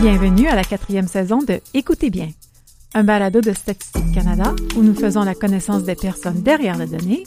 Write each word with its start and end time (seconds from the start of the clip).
Bienvenue 0.00 0.48
à 0.48 0.56
la 0.56 0.64
quatrième 0.64 1.08
saison 1.08 1.42
de 1.42 1.60
Écoutez 1.74 2.08
bien, 2.08 2.30
un 2.94 3.04
balado 3.04 3.42
de 3.42 3.52
Statistique 3.52 4.14
Canada 4.14 4.54
où 4.74 4.82
nous 4.82 4.94
faisons 4.94 5.24
la 5.24 5.34
connaissance 5.34 5.84
des 5.84 5.94
personnes 5.94 6.40
derrière 6.40 6.78
les 6.78 6.86
données 6.86 7.24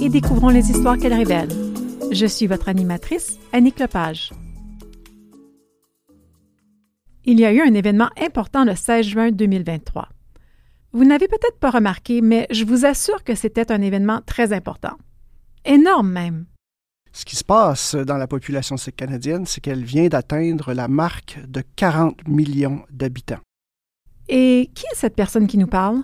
et 0.00 0.08
découvrons 0.08 0.50
les 0.50 0.70
histoires 0.70 0.96
qu'elles 0.96 1.14
révèlent. 1.14 1.50
Je 2.12 2.26
suis 2.26 2.46
votre 2.46 2.68
animatrice, 2.68 3.40
Annick 3.52 3.80
Lepage. 3.80 4.30
Il 7.24 7.40
y 7.40 7.44
a 7.44 7.52
eu 7.52 7.60
un 7.60 7.74
événement 7.74 8.10
important 8.16 8.64
le 8.64 8.76
16 8.76 9.04
juin 9.04 9.32
2023. 9.32 10.08
Vous 10.92 11.04
n'avez 11.04 11.26
peut-être 11.26 11.58
pas 11.58 11.70
remarqué, 11.70 12.20
mais 12.20 12.46
je 12.52 12.64
vous 12.64 12.86
assure 12.86 13.24
que 13.24 13.34
c'était 13.34 13.72
un 13.72 13.82
événement 13.82 14.20
très 14.24 14.52
important. 14.52 14.96
Énorme 15.64 16.12
même. 16.12 16.46
Ce 17.12 17.24
qui 17.26 17.36
se 17.36 17.44
passe 17.44 17.94
dans 17.94 18.16
la 18.16 18.26
population 18.26 18.76
canadienne, 18.96 19.44
c'est 19.44 19.60
qu'elle 19.60 19.84
vient 19.84 20.08
d'atteindre 20.08 20.72
la 20.72 20.88
marque 20.88 21.38
de 21.46 21.62
40 21.76 22.26
millions 22.26 22.84
d'habitants. 22.90 23.40
Et 24.28 24.70
qui 24.74 24.84
est 24.86 24.96
cette 24.96 25.14
personne 25.14 25.46
qui 25.46 25.58
nous 25.58 25.66
parle? 25.66 26.02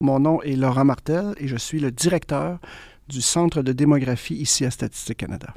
Mon 0.00 0.20
nom 0.20 0.40
est 0.42 0.54
Laurent 0.54 0.84
Martel 0.84 1.34
et 1.38 1.48
je 1.48 1.56
suis 1.56 1.80
le 1.80 1.90
directeur 1.90 2.60
du 3.08 3.20
Centre 3.20 3.62
de 3.62 3.72
démographie 3.72 4.36
ici 4.36 4.64
à 4.64 4.70
Statistique 4.70 5.18
Canada. 5.18 5.54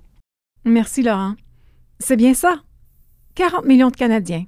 Merci, 0.66 1.04
Laurent. 1.04 1.36
C'est 2.00 2.18
bien 2.18 2.34
ça. 2.34 2.64
40 3.36 3.66
millions 3.66 3.90
de 3.90 3.96
Canadiens. 3.96 4.46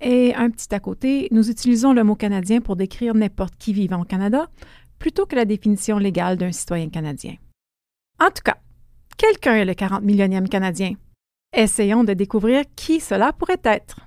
Et 0.00 0.34
un 0.34 0.50
petit 0.50 0.72
à 0.74 0.80
côté, 0.80 1.28
nous 1.30 1.50
utilisons 1.50 1.92
le 1.92 2.04
mot 2.04 2.14
canadien 2.14 2.60
pour 2.60 2.76
décrire 2.76 3.14
n'importe 3.14 3.56
qui 3.56 3.72
vivant 3.72 4.02
au 4.02 4.04
Canada 4.04 4.48
plutôt 4.98 5.26
que 5.26 5.34
la 5.34 5.44
définition 5.44 5.98
légale 5.98 6.36
d'un 6.36 6.52
citoyen 6.52 6.88
canadien. 6.88 7.36
En 8.20 8.26
tout 8.26 8.42
cas, 8.44 8.58
quelqu'un 9.18 9.56
est 9.56 9.64
le 9.66 9.74
40 9.74 10.02
millionième 10.02 10.48
Canadien. 10.48 10.92
Essayons 11.52 12.04
de 12.04 12.14
découvrir 12.14 12.64
qui 12.76 13.00
cela 13.00 13.32
pourrait 13.32 13.60
être. 13.64 14.00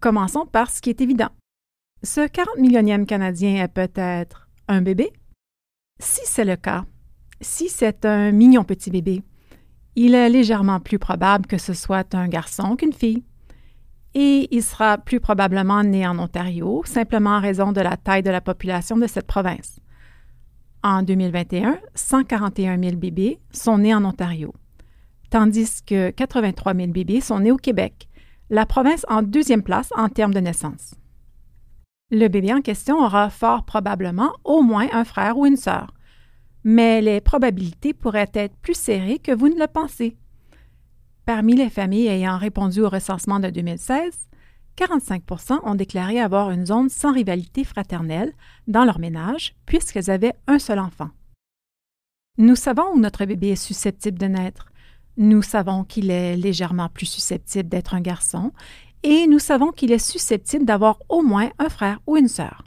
Commençons 0.00 0.46
par 0.46 0.70
ce 0.70 0.80
qui 0.80 0.90
est 0.90 1.00
évident. 1.00 1.28
Ce 2.02 2.26
40 2.26 2.56
millionième 2.56 3.06
Canadien 3.06 3.62
est 3.62 3.68
peut-être 3.68 4.48
un 4.66 4.80
bébé? 4.80 5.12
Si 5.98 6.22
c'est 6.24 6.46
le 6.46 6.56
cas, 6.56 6.86
si 7.42 7.68
c'est 7.68 8.06
un 8.06 8.32
mignon 8.32 8.64
petit 8.64 8.90
bébé, 8.90 9.22
il 9.96 10.14
est 10.14 10.30
légèrement 10.30 10.80
plus 10.80 10.98
probable 10.98 11.46
que 11.46 11.58
ce 11.58 11.74
soit 11.74 12.14
un 12.14 12.28
garçon 12.28 12.76
qu'une 12.76 12.94
fille. 12.94 13.22
Et 14.14 14.48
il 14.50 14.62
sera 14.62 14.98
plus 14.98 15.20
probablement 15.20 15.84
né 15.84 16.06
en 16.06 16.18
Ontario, 16.18 16.82
simplement 16.86 17.36
en 17.36 17.40
raison 17.40 17.70
de 17.70 17.80
la 17.80 17.96
taille 17.96 18.22
de 18.22 18.30
la 18.30 18.40
population 18.40 18.96
de 18.96 19.06
cette 19.06 19.26
province. 19.26 19.78
En 20.82 21.02
2021, 21.02 21.78
141 21.94 22.82
000 22.82 22.96
bébés 22.96 23.38
sont 23.52 23.76
nés 23.76 23.94
en 23.94 24.02
Ontario, 24.02 24.54
tandis 25.28 25.82
que 25.84 26.08
83 26.08 26.72
000 26.74 26.88
bébés 26.88 27.20
sont 27.20 27.40
nés 27.40 27.52
au 27.52 27.58
Québec, 27.58 28.08
la 28.48 28.64
province 28.64 29.04
en 29.10 29.20
deuxième 29.22 29.62
place 29.62 29.90
en 29.94 30.08
termes 30.08 30.32
de 30.32 30.40
naissance. 30.40 30.94
Le 32.10 32.28
bébé 32.28 32.54
en 32.54 32.62
question 32.62 32.98
aura 32.98 33.28
fort 33.28 33.64
probablement 33.64 34.32
au 34.42 34.62
moins 34.62 34.88
un 34.92 35.04
frère 35.04 35.36
ou 35.36 35.44
une 35.44 35.58
sœur, 35.58 35.92
mais 36.64 37.02
les 37.02 37.20
probabilités 37.20 37.92
pourraient 37.92 38.30
être 38.32 38.56
plus 38.56 38.74
serrées 38.74 39.18
que 39.18 39.32
vous 39.32 39.50
ne 39.50 39.60
le 39.60 39.66
pensez. 39.66 40.16
Parmi 41.26 41.56
les 41.56 41.68
familles 41.68 42.08
ayant 42.08 42.38
répondu 42.38 42.80
au 42.80 42.88
recensement 42.88 43.38
de 43.38 43.50
2016, 43.50 44.29
45% 44.76 45.60
ont 45.64 45.74
déclaré 45.74 46.20
avoir 46.20 46.50
une 46.50 46.66
zone 46.66 46.88
sans 46.88 47.12
rivalité 47.12 47.64
fraternelle 47.64 48.32
dans 48.66 48.84
leur 48.84 48.98
ménage 48.98 49.54
puisqu'elles 49.66 50.10
avaient 50.10 50.34
un 50.46 50.58
seul 50.58 50.78
enfant. 50.78 51.10
Nous 52.38 52.56
savons 52.56 52.94
où 52.94 52.98
notre 52.98 53.24
bébé 53.24 53.48
est 53.48 53.56
susceptible 53.56 54.18
de 54.18 54.26
naître. 54.26 54.72
Nous 55.16 55.42
savons 55.42 55.84
qu'il 55.84 56.10
est 56.10 56.36
légèrement 56.36 56.88
plus 56.88 57.06
susceptible 57.06 57.68
d'être 57.68 57.94
un 57.94 58.00
garçon 58.00 58.52
et 59.02 59.26
nous 59.26 59.38
savons 59.38 59.72
qu'il 59.72 59.92
est 59.92 59.98
susceptible 59.98 60.64
d'avoir 60.64 60.98
au 61.08 61.22
moins 61.22 61.50
un 61.58 61.68
frère 61.68 62.00
ou 62.06 62.16
une 62.16 62.28
sœur. 62.28 62.64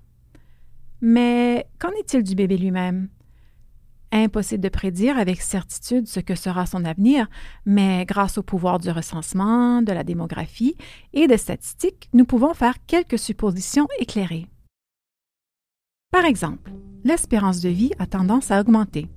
Mais 1.02 1.68
qu'en 1.80 1.92
est-il 1.92 2.24
du 2.24 2.36
bébé 2.36 2.58
lui-même? 2.58 3.09
Impossible 4.16 4.62
de 4.62 4.69
prédire 4.69 5.18
avec 5.18 5.41
certitude 5.41 6.07
ce 6.07 6.19
que 6.19 6.35
sera 6.35 6.68
son 6.68 6.85
avenir, 6.85 7.28
mais 7.66 8.06
grâce 8.06 8.38
au 8.38 8.44
pouvoir 8.44 8.78
du 8.78 8.91
recensement, 8.91 9.81
de 9.81 9.91
la 9.91 10.03
démographie 10.03 10.75
et 11.13 11.25
des 11.25 11.38
statistiques, 11.38 12.09
nous 12.13 12.24
pouvons 12.24 12.53
faire 12.53 12.75
quelques 12.85 13.18
suppositions 13.18 13.88
éclairées. 13.97 14.46
Par 16.12 16.25
exemple, 16.25 16.72
l'espérance 17.03 17.59
de 17.59 17.69
vie 17.69 17.90
a 17.97 18.06
tendance 18.06 18.51
à 18.51 18.62
augmenter. 18.62 19.07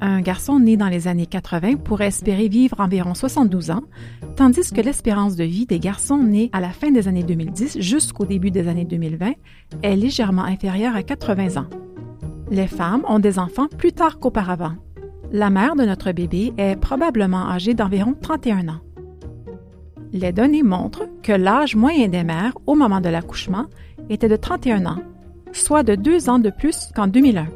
Un 0.00 0.20
garçon 0.20 0.58
né 0.58 0.76
dans 0.76 0.88
les 0.88 1.06
années 1.06 1.26
80 1.26 1.76
pourrait 1.76 2.08
espérer 2.08 2.48
vivre 2.48 2.80
environ 2.80 3.14
72 3.14 3.70
ans, 3.70 3.84
tandis 4.34 4.72
que 4.72 4.80
l'espérance 4.80 5.36
de 5.36 5.44
vie 5.44 5.66
des 5.66 5.78
garçons 5.78 6.18
nés 6.18 6.50
à 6.52 6.60
la 6.60 6.70
fin 6.70 6.90
des 6.90 7.06
années 7.06 7.22
2010 7.22 7.80
jusqu'au 7.80 8.24
début 8.24 8.50
des 8.50 8.66
années 8.66 8.84
2020 8.84 9.34
est 9.84 9.96
légèrement 9.96 10.42
inférieure 10.42 10.96
à 10.96 11.04
80 11.04 11.62
ans. 11.62 11.87
Les 12.50 12.66
femmes 12.66 13.04
ont 13.06 13.18
des 13.18 13.38
enfants 13.38 13.68
plus 13.68 13.92
tard 13.92 14.18
qu'auparavant. 14.18 14.72
La 15.32 15.50
mère 15.50 15.76
de 15.76 15.84
notre 15.84 16.12
bébé 16.12 16.54
est 16.56 16.76
probablement 16.76 17.50
âgée 17.50 17.74
d'environ 17.74 18.14
31 18.20 18.68
ans. 18.68 18.80
Les 20.12 20.32
données 20.32 20.62
montrent 20.62 21.06
que 21.22 21.32
l'âge 21.32 21.76
moyen 21.76 22.08
des 22.08 22.24
mères 22.24 22.56
au 22.66 22.74
moment 22.74 23.02
de 23.02 23.10
l'accouchement 23.10 23.66
était 24.08 24.28
de 24.28 24.36
31 24.36 24.86
ans, 24.86 25.02
soit 25.52 25.82
de 25.82 25.94
deux 25.94 26.30
ans 26.30 26.38
de 26.38 26.48
plus 26.48 26.88
qu'en 26.94 27.06
2001. 27.06 27.48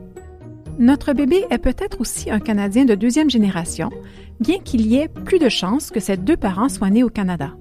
Notre 0.79 1.15
bébé 1.15 1.47
est 1.49 1.59
peut-être 1.59 2.01
aussi 2.03 2.31
un 2.31 2.41
Canadien 2.41 2.85
de 2.85 2.95
deuxième 2.95 3.31
génération, 3.31 3.89
bien 4.41 4.59
qu'il 4.59 4.87
y 4.87 4.97
ait 4.97 5.09
plus 5.09 5.39
de 5.39 5.49
chances 5.49 5.91
que 5.91 6.01
ses 6.01 6.19
deux 6.19 6.37
parents 6.37 6.69
soient 6.69 6.91
nés 6.91 7.05
au 7.05 7.09
Canada. 7.09 7.53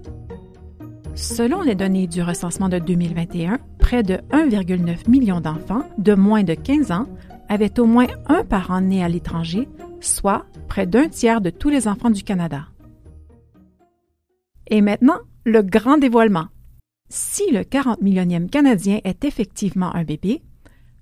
Selon 1.16 1.62
les 1.62 1.76
données 1.76 2.08
du 2.08 2.22
recensement 2.22 2.68
de 2.68 2.80
2021, 2.80 3.60
près 3.92 4.04
de 4.04 4.22
1,9 4.32 5.10
million 5.10 5.42
d'enfants 5.42 5.84
de 5.98 6.14
moins 6.14 6.44
de 6.44 6.54
15 6.54 6.94
ans 6.94 7.08
avaient 7.50 7.78
au 7.78 7.86
moins 7.86 8.08
un 8.28 8.46
parent 8.46 8.80
né 8.80 9.04
à 9.04 9.10
l'étranger, 9.10 9.68
soit 10.00 10.46
près 10.70 10.88
d'un 10.88 11.10
tiers 11.10 11.42
de 11.42 11.50
tous 11.50 11.68
les 11.68 11.90
enfants 11.90 12.10
du 12.10 12.24
Canada. 12.24 12.68
Et 14.68 14.80
maintenant, 14.80 15.18
le 15.44 15.62
grand 15.62 15.98
dévoilement. 15.98 16.46
Si 17.10 17.52
le 17.52 17.66
40 17.66 18.02
millionième 18.02 18.50
Canadien 18.50 19.02
est 19.04 19.26
effectivement 19.26 19.94
un 19.94 20.06
bébé, 20.06 20.42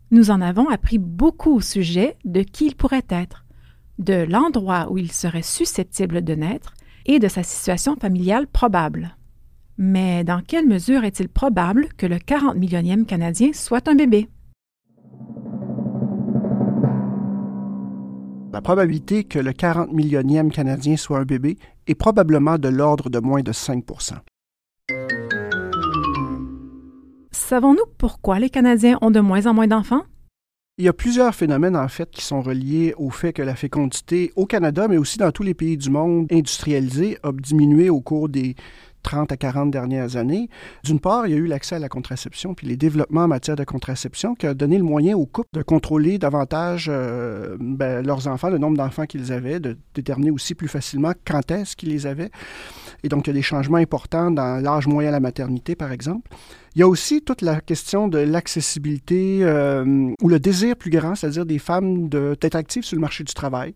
nous 0.10 0.32
en 0.32 0.42
avons 0.42 0.68
appris 0.68 0.98
beaucoup 0.98 1.58
au 1.58 1.62
sujet 1.62 2.18
de 2.26 2.42
qui 2.42 2.66
il 2.66 2.76
pourrait 2.76 3.06
être, 3.10 3.46
de 4.00 4.26
l'endroit 4.28 4.92
où 4.92 4.98
il 4.98 5.12
serait 5.12 5.44
susceptible 5.44 6.24
de 6.24 6.34
naître 6.34 6.74
et 7.06 7.20
de 7.20 7.28
sa 7.28 7.44
situation 7.44 7.96
familiale 7.98 8.48
probable. 8.48 9.16
Mais 9.82 10.26
dans 10.26 10.42
quelle 10.46 10.68
mesure 10.68 11.06
est-il 11.06 11.30
probable 11.30 11.88
que 11.96 12.06
le 12.06 12.20
40 12.20 12.58
millionième 12.58 13.06
Canadien 13.06 13.52
soit 13.54 13.88
un 13.88 13.96
bébé? 13.96 14.28
La 18.52 18.60
probabilité 18.62 19.24
que 19.24 19.40
le 19.40 19.54
40 19.54 19.94
millionième 19.94 20.52
Canadien 20.52 20.98
soit 20.98 21.20
un 21.20 21.24
bébé 21.24 21.58
est 21.88 21.96
probablement 21.96 22.58
de 22.58 22.68
l'ordre 22.68 23.10
de 23.10 23.20
moins 23.20 23.42
de 23.42 23.54
5% 23.54 24.16
Savons-nous 27.32 27.86
pourquoi 27.98 28.40
les 28.40 28.50
Canadiens 28.50 28.98
ont 29.00 29.12
de 29.12 29.22
moins 29.22 29.46
en 29.46 29.54
moins 29.54 29.68
d'enfants? 29.68 30.04
Il 30.78 30.86
y 30.86 30.88
a 30.88 30.94
plusieurs 30.94 31.36
phénomènes, 31.36 31.76
en 31.76 31.90
fait, 31.90 32.10
qui 32.10 32.24
sont 32.24 32.42
reliés 32.42 32.94
au 32.98 33.10
fait 33.10 33.34
que 33.34 33.42
la 33.42 33.56
fécondité 33.56 34.32
au 34.38 34.46
Canada, 34.46 34.88
mais 34.88 34.98
aussi 34.98 35.18
dans 35.18 35.32
tous 35.32 35.44
les 35.44 35.54
pays 35.54 35.76
du 35.76 35.90
monde 35.90 36.28
industrialisés, 36.32 37.18
a 37.22 37.34
diminué 37.34 37.90
au 37.90 38.00
cours 38.00 38.30
des 38.30 38.56
30 39.04 39.32
à 39.32 39.38
40 39.38 39.72
dernières 39.72 40.16
années. 40.16 40.50
D'une 40.84 41.00
part, 41.00 41.28
il 41.28 41.32
y 41.32 41.34
a 41.34 41.38
eu 41.38 41.46
l'accès 41.46 41.76
à 41.76 41.80
la 41.80 41.90
contraception, 41.90 42.54
puis 42.54 42.68
les 42.68 42.78
développements 42.78 43.24
en 43.24 43.28
matière 43.28 43.56
de 43.56 43.64
contraception 43.64 44.36
qui 44.36 44.48
a 44.48 44.54
donné 44.54 44.78
le 44.78 44.84
moyen 44.84 45.18
aux 45.18 45.26
couples 45.26 45.50
de 45.54 45.62
contrôler 45.62 46.18
davantage 46.18 46.88
euh, 46.90 47.58
ben, 47.60 48.06
leurs 48.06 48.28
enfants, 48.28 48.50
le 48.50 48.58
nombre 48.58 48.78
d'enfants 48.78 49.06
qu'ils 49.06 49.32
avaient, 49.32 49.60
de 49.60 49.78
déterminer 49.94 50.32
aussi 50.32 50.56
plus 50.56 50.68
facilement 50.68 51.14
quand 51.26 51.52
est-ce 51.52 51.76
qu'ils 51.76 51.90
les 51.90 52.06
avaient. 52.06 52.32
Et 53.04 53.10
donc, 53.10 53.28
il 53.28 53.30
y 53.30 53.32
a 53.32 53.34
des 53.34 53.42
changements 53.42 53.78
importants 53.78 54.32
dans 54.32 54.62
l'âge 54.62 54.88
moyen 54.88 55.10
à 55.10 55.14
la 55.14 55.20
maternité, 55.20 55.76
par 55.76 55.92
exemple. 55.92 56.30
Il 56.80 56.84
y 56.84 56.86
a 56.86 56.88
aussi 56.88 57.22
toute 57.22 57.42
la 57.42 57.60
question 57.60 58.08
de 58.08 58.20
l'accessibilité 58.20 59.40
euh, 59.42 60.14
ou 60.22 60.30
le 60.30 60.40
désir 60.40 60.78
plus 60.78 60.90
grand, 60.90 61.14
c'est-à-dire 61.14 61.46
des 61.46 61.60
femmes 61.60 62.08
d'être 62.08 62.56
actives 62.56 62.84
sur 62.84 62.96
le 62.96 63.02
marché 63.02 63.26
du 63.26 63.34
travail. 63.34 63.76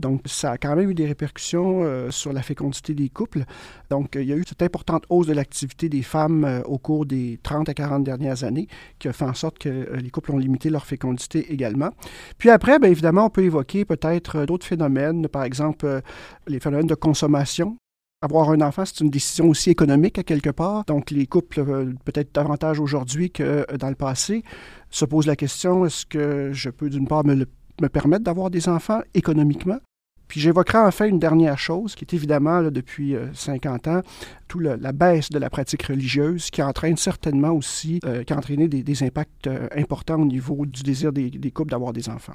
Donc, 0.00 0.22
ça 0.24 0.52
a 0.52 0.56
quand 0.56 0.74
même 0.74 0.88
eu 0.88 0.94
des 0.94 1.04
répercussions 1.04 1.82
euh, 1.82 2.10
sur 2.10 2.32
la 2.32 2.40
fécondité 2.40 2.94
des 2.94 3.10
couples. 3.10 3.44
Donc, 3.90 4.14
il 4.14 4.22
y 4.22 4.32
a 4.32 4.36
eu 4.36 4.44
cette 4.48 4.62
importante 4.62 5.04
hausse 5.10 5.26
de 5.26 5.34
l'activité 5.34 5.90
des 5.90 6.00
femmes 6.00 6.46
euh, 6.46 6.62
au 6.62 6.78
cours 6.78 7.04
des 7.04 7.38
30 7.42 7.68
à 7.68 7.74
40 7.74 8.02
dernières 8.02 8.44
années 8.44 8.66
qui 8.98 9.08
a 9.08 9.12
fait 9.12 9.26
en 9.26 9.34
sorte 9.34 9.58
que 9.58 9.92
les 9.96 10.08
couples 10.08 10.32
ont 10.32 10.38
limité 10.38 10.70
leur 10.70 10.86
fécondité 10.86 11.52
également. 11.52 11.90
Puis 12.38 12.48
après, 12.48 12.78
bien 12.78 12.88
évidemment, 12.88 13.26
on 13.26 13.30
peut 13.30 13.44
évoquer 13.44 13.84
peut-être 13.84 14.46
d'autres 14.46 14.64
phénomènes, 14.64 15.28
par 15.28 15.44
exemple 15.44 16.00
les 16.46 16.60
phénomènes 16.60 16.86
de 16.86 16.94
consommation 16.94 17.76
avoir 18.20 18.50
un 18.50 18.60
enfant, 18.60 18.84
c'est 18.84 19.00
une 19.00 19.10
décision 19.10 19.48
aussi 19.48 19.70
économique 19.70 20.18
à 20.18 20.22
quelque 20.22 20.50
part. 20.50 20.84
Donc, 20.86 21.10
les 21.10 21.26
couples, 21.26 21.60
euh, 21.60 21.92
peut-être 22.04 22.34
davantage 22.34 22.80
aujourd'hui 22.80 23.30
que 23.30 23.42
euh, 23.42 23.76
dans 23.78 23.88
le 23.88 23.94
passé, 23.94 24.42
se 24.90 25.04
posent 25.04 25.26
la 25.26 25.36
question 25.36 25.84
est-ce 25.86 26.04
que 26.04 26.50
je 26.52 26.70
peux, 26.70 26.90
d'une 26.90 27.06
part, 27.06 27.24
me, 27.24 27.34
me 27.34 27.88
permettre 27.88 28.24
d'avoir 28.24 28.50
des 28.50 28.68
enfants 28.68 29.00
économiquement? 29.14 29.78
Puis 30.26 30.40
j'évoquerai 30.40 30.78
enfin 30.78 31.06
une 31.06 31.18
dernière 31.18 31.58
chose, 31.58 31.94
qui 31.94 32.04
est 32.04 32.12
évidemment, 32.12 32.62
depuis 32.64 33.16
50 33.32 33.88
ans, 33.88 34.02
toute 34.46 34.60
la 34.60 34.92
baisse 34.92 35.30
de 35.30 35.38
la 35.38 35.48
pratique 35.48 35.84
religieuse, 35.84 36.50
qui 36.50 36.62
entraîne 36.62 36.98
certainement 36.98 37.52
aussi, 37.52 38.00
qui 38.26 38.32
a 38.34 38.36
entraîné 38.36 38.68
des, 38.68 39.02
impacts 39.02 39.48
importants 39.74 40.20
au 40.20 40.26
niveau 40.26 40.66
du 40.66 40.82
désir 40.82 41.14
des, 41.14 41.30
des 41.30 41.50
couples 41.50 41.70
d'avoir 41.70 41.94
des 41.94 42.10
enfants. 42.10 42.34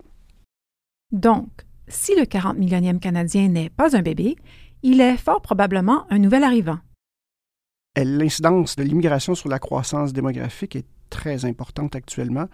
Donc, 1.11 1.49
si 1.87 2.15
le 2.15 2.25
40 2.25 2.57
millionième 2.57 2.99
Canadien 2.99 3.47
n'est 3.47 3.69
pas 3.69 3.95
un 3.95 4.01
bébé, 4.01 4.37
il 4.83 5.01
est 5.01 5.17
fort 5.17 5.41
probablement 5.41 6.05
un 6.09 6.19
nouvel 6.19 6.43
arrivant. 6.43 6.77
L'incidence 7.97 8.75
de 8.75 8.83
l'immigration 8.83 9.35
sur 9.35 9.49
la 9.49 9.59
croissance 9.59 10.13
démographique 10.13 10.75
est 10.75 10.85
très 11.09 11.45
importante 11.45 11.95
actuellement. 11.95 12.47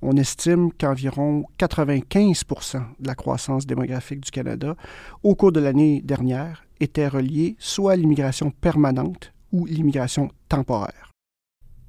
On 0.00 0.16
estime 0.16 0.72
qu'environ 0.72 1.44
95% 1.58 2.82
de 2.98 3.06
la 3.06 3.14
croissance 3.14 3.66
démographique 3.66 4.20
du 4.20 4.30
Canada 4.30 4.76
au 5.22 5.34
cours 5.34 5.52
de 5.52 5.60
l'année 5.60 6.00
dernière 6.02 6.64
était 6.80 7.06
reliée 7.06 7.56
soit 7.58 7.92
à 7.92 7.96
l'immigration 7.96 8.50
permanente 8.50 9.32
ou 9.52 9.66
l'immigration 9.66 10.30
temporaire. 10.48 11.12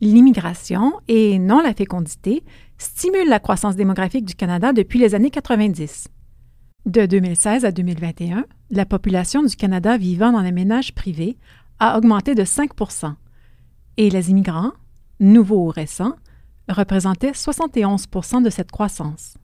L'immigration 0.02 0.94
et 1.08 1.40
non 1.40 1.62
la 1.62 1.74
fécondité 1.74 2.44
stimulent 2.78 3.30
la 3.30 3.40
croissance 3.40 3.76
démographique 3.76 4.26
du 4.26 4.36
Canada 4.36 4.72
depuis 4.74 5.00
les 5.00 5.16
années 5.16 5.32
90. 5.32 6.08
De 6.86 7.06
2016 7.06 7.66
à 7.66 7.72
2021, 7.72 8.46
la 8.70 8.86
population 8.86 9.44
du 9.44 9.56
Canada 9.56 9.98
vivant 9.98 10.32
dans 10.32 10.42
les 10.42 10.52
ménages 10.52 10.94
privés 10.94 11.38
a 11.80 11.98
augmenté 11.98 12.36
de 12.36 12.44
5% 12.44 13.14
et 13.98 14.10
les 14.10 14.30
immigrants, 14.30 14.72
nouveaux 15.20 15.68
ou 15.68 15.70
récents, 15.70 16.16
représentaient 16.68 17.32
71% 17.32 18.44
de 18.44 18.50
cette 18.50 18.72
croissance. 18.72 19.38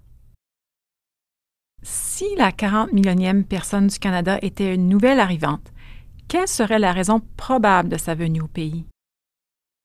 Si 1.82 2.26
la 2.38 2.52
40 2.52 2.94
millionième 2.94 3.44
personne 3.44 3.88
du 3.88 4.00
Canada 4.00 4.40
était 4.42 4.74
une 4.74 4.88
nouvelle 4.88 5.20
arrivante, 5.20 5.72
quelle 6.28 6.48
serait 6.48 6.80
la 6.80 6.94
raison 6.94 7.22
probable 7.38 7.90
de 7.90 7.98
sa 7.98 8.16
venue 8.16 8.42
au 8.42 8.48
pays? 8.48 8.86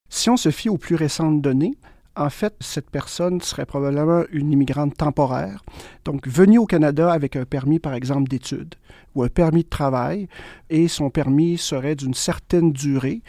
Si 0.09 0.31
on 0.31 0.37
se 0.37 0.51
fie 0.51 0.69
aux 0.69 0.79
plus 0.79 0.95
récentes 0.95 1.43
données, 1.43 1.77
en 2.21 2.29
fait, 2.29 2.55
cette 2.61 2.91
personne 2.91 3.41
serait 3.41 3.65
probablement 3.65 4.25
une 4.31 4.53
immigrante 4.53 4.95
temporaire, 4.95 5.65
donc 6.05 6.29
venue 6.29 6.59
au 6.59 6.67
Canada 6.67 7.11
avec 7.11 7.35
un 7.35 7.47
permis, 7.47 7.79
par 7.79 7.95
exemple, 7.95 8.29
d'études 8.29 8.75
ou 9.15 9.23
un 9.23 9.29
permis 9.29 9.65
de 9.65 9.69
travail, 9.69 10.29
et 10.69 10.87
son 10.87 11.09
permis 11.09 11.57
serait 11.57 11.97
d'une 11.97 12.15
certaine 12.15 12.73
durée. 12.73 13.23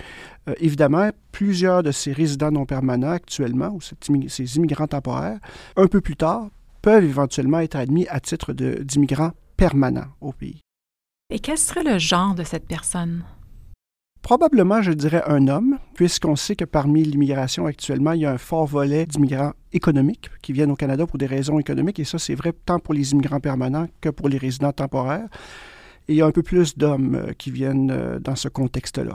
Euh, 0.50 0.54
évidemment, 0.60 1.10
plusieurs 1.32 1.84
de 1.84 1.92
ces 1.92 2.12
résidents 2.12 2.52
non 2.52 2.66
permanents 2.66 3.12
actuellement, 3.12 3.70
ou 3.70 3.80
ces 3.82 4.58
immigrants 4.58 4.88
temporaires, 4.88 5.40
un 5.78 5.88
peu 5.88 6.02
plus 6.02 6.18
tard, 6.18 6.50
peuvent 6.82 7.06
éventuellement 7.06 7.60
être 7.60 7.78
admis 7.78 8.08
à 8.10 8.20
titre 8.20 8.52
d'immigrants 8.52 9.32
permanents 9.56 10.12
au 10.20 10.34
pays. 10.34 10.60
Et 11.30 11.40
quel 11.40 11.58
serait 11.58 11.84
le 11.84 11.98
genre 11.98 12.36
de 12.36 12.44
cette 12.44 12.68
personne? 12.68 13.24
Probablement, 14.22 14.84
je 14.84 14.92
dirais 14.92 15.24
un 15.26 15.48
homme, 15.48 15.80
puisqu'on 15.96 16.36
sait 16.36 16.56
que 16.56 16.66
parmi 16.66 17.04
l'immigration 17.04 17.66
actuellement, 17.66 18.12
il 18.12 18.22
y 18.22 18.26
a 18.26 18.32
un 18.32 18.38
fort 18.38 18.68
volet 18.68 19.06
d'immigrants 19.08 19.54
économiques 19.74 20.30
qui 20.44 20.54
viennent 20.54 20.72
au 20.72 20.76
Canada 20.76 21.08
pour 21.08 21.18
des 21.18 21.26
raisons 21.26 21.58
économiques, 21.58 22.00
et 22.00 22.04
ça, 22.04 22.20
c'est 22.20 22.36
vrai 22.36 22.54
tant 22.54 22.80
pour 22.80 22.94
les 22.94 23.14
immigrants 23.14 23.40
permanents 23.40 23.88
que 24.00 24.10
pour 24.10 24.30
les 24.30 24.38
résidents 24.38 24.74
temporaires. 24.74 25.28
Et 26.08 26.14
il 26.14 26.16
y 26.18 26.22
a 26.22 26.28
un 26.28 26.32
peu 26.32 26.44
plus 26.44 26.78
d'hommes 26.78 27.16
euh, 27.16 27.34
qui 27.34 27.52
viennent 27.52 27.92
euh, 27.92 28.20
dans 28.20 28.36
ce 28.36 28.48
contexte-là. 28.48 29.14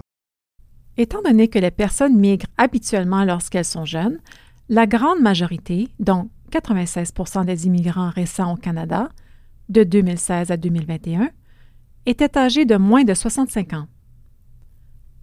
Étant 0.97 1.23
donné 1.23 1.49
que 1.49 1.59
les 1.59 1.71
personnes 1.71 2.17
migrent 2.17 2.47
habituellement 2.57 3.25
lorsqu'elles 3.25 3.65
sont 3.65 3.85
jeunes, 3.85 4.19
la 4.69 4.87
grande 4.87 5.21
majorité, 5.21 5.89
dont 6.01 6.29
96% 6.53 7.45
des 7.45 7.67
immigrants 7.67 8.11
récents 8.11 8.55
au 8.55 8.57
Canada, 8.57 9.11
de 9.69 9.85
2016 9.85 10.51
à 10.51 10.57
2021, 10.57 11.31
étaient 12.07 12.39
âgés 12.39 12.65
de 12.65 12.77
moins 12.77 13.05
de 13.05 13.15
65 13.15 13.75
ans. 13.75 13.87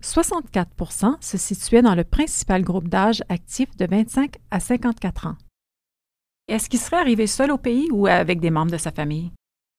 64% 0.03 1.15
se 1.21 1.37
situaient 1.37 1.81
dans 1.81 1.95
le 1.95 2.03
principal 2.03 2.61
groupe 2.61 2.89
d'âge 2.89 3.23
actif 3.29 3.75
de 3.77 3.87
25 3.87 4.35
à 4.51 4.59
54 4.59 5.27
ans. 5.27 5.37
Est-ce 6.49 6.69
qu'il 6.69 6.79
serait 6.79 6.97
arrivé 6.97 7.25
seul 7.25 7.51
au 7.51 7.57
pays 7.57 7.87
ou 7.91 8.05
avec 8.05 8.41
des 8.41 8.51
membres 8.51 8.71
de 8.71 8.77
sa 8.77 8.91
famille? 8.91 9.31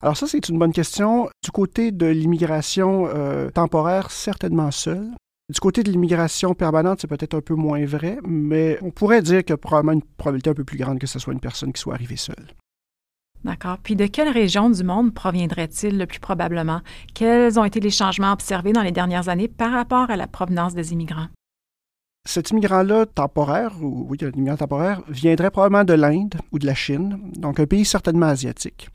Alors 0.03 0.17
ça, 0.17 0.27
c'est 0.27 0.49
une 0.49 0.59
bonne 0.59 0.73
question. 0.73 1.29
Du 1.43 1.51
côté 1.51 1.93
de 1.93 2.07
l'immigration 2.07 3.07
euh, 3.07 3.51
temporaire, 3.51 4.11
certainement 4.11 4.71
seul. 4.71 5.11
Du 5.53 5.61
côté 5.61 5.83
de 5.83 5.91
l'immigration 5.91 6.55
permanente, 6.55 7.01
c'est 7.01 7.07
peut-être 7.07 7.35
un 7.35 7.43
peu 7.43 7.55
moins 7.55 7.85
vrai, 7.85 8.19
mais 8.27 8.79
on 8.81 8.91
pourrait 8.91 9.21
dire 9.21 9.43
a 9.47 9.57
probablement 9.59 9.93
une 9.93 10.03
probabilité 10.03 10.51
un 10.51 10.55
peu 10.55 10.65
plus 10.65 10.79
grande 10.79 10.99
que 10.99 11.07
ce 11.07 11.19
soit 11.19 11.35
une 11.35 11.41
personne 11.41 11.73
qui 11.73 11.81
soit 11.81 11.95
arrivée 11.95 12.17
seule. 12.17 12.55
D'accord. 13.45 13.77
Puis 13.83 13.95
de 13.95 14.07
quelle 14.07 14.31
région 14.31 14.71
du 14.71 14.83
monde 14.83 15.13
proviendrait-il 15.13 15.99
le 15.99 16.07
plus 16.07 16.19
probablement? 16.19 16.81
Quels 17.15 17.59
ont 17.59 17.65
été 17.65 17.79
les 17.79 17.91
changements 17.91 18.33
observés 18.33 18.73
dans 18.73 18.83
les 18.83 18.93
dernières 18.93 19.29
années 19.29 19.49
par 19.49 19.71
rapport 19.71 20.11
à 20.11 20.17
la 20.17 20.27
provenance 20.27 20.75
des 20.75 20.93
immigrants? 20.93 21.29
Cet 22.27 22.51
immigrant-là 22.51 23.05
temporaire, 23.05 23.75
ou 23.83 24.07
oui, 24.09 24.17
temporaire, 24.57 25.03
viendrait 25.09 25.51
probablement 25.51 25.85
de 25.85 25.93
l'Inde 25.93 26.37
ou 26.53 26.59
de 26.59 26.65
la 26.65 26.75
Chine, 26.75 27.21
donc 27.37 27.61
un 27.61 27.67
pays 27.67 27.85
certainement 27.85 28.27
asiatique. 28.27 28.89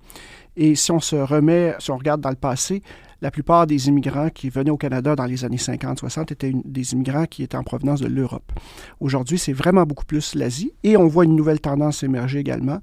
Et 0.55 0.73
si 0.73 0.91
on 0.91 0.99
se 0.99 1.15
remet, 1.15 1.75
si 1.77 1.91
on 1.91 1.97
regarde 1.97 2.21
dans 2.21 2.31
le 2.31 2.35
passé, 2.35 2.81
la 3.21 3.31
plupart 3.31 3.67
des 3.67 3.87
immigrants 3.87 4.29
qui 4.29 4.49
venaient 4.49 4.69
au 4.69 4.77
Canada 4.77 5.15
dans 5.15 5.25
les 5.25 5.45
années 5.45 5.57
50-60 5.57 6.31
étaient 6.33 6.53
des 6.65 6.93
immigrants 6.93 7.25
qui 7.25 7.43
étaient 7.43 7.57
en 7.57 7.63
provenance 7.63 8.01
de 8.01 8.07
l'Europe. 8.07 8.51
Aujourd'hui, 8.99 9.37
c'est 9.37 9.53
vraiment 9.53 9.83
beaucoup 9.83 10.05
plus 10.05 10.35
l'Asie 10.35 10.73
et 10.83 10.97
on 10.97 11.07
voit 11.07 11.25
une 11.25 11.35
nouvelle 11.35 11.59
tendance 11.59 12.03
émerger 12.03 12.39
également. 12.39 12.79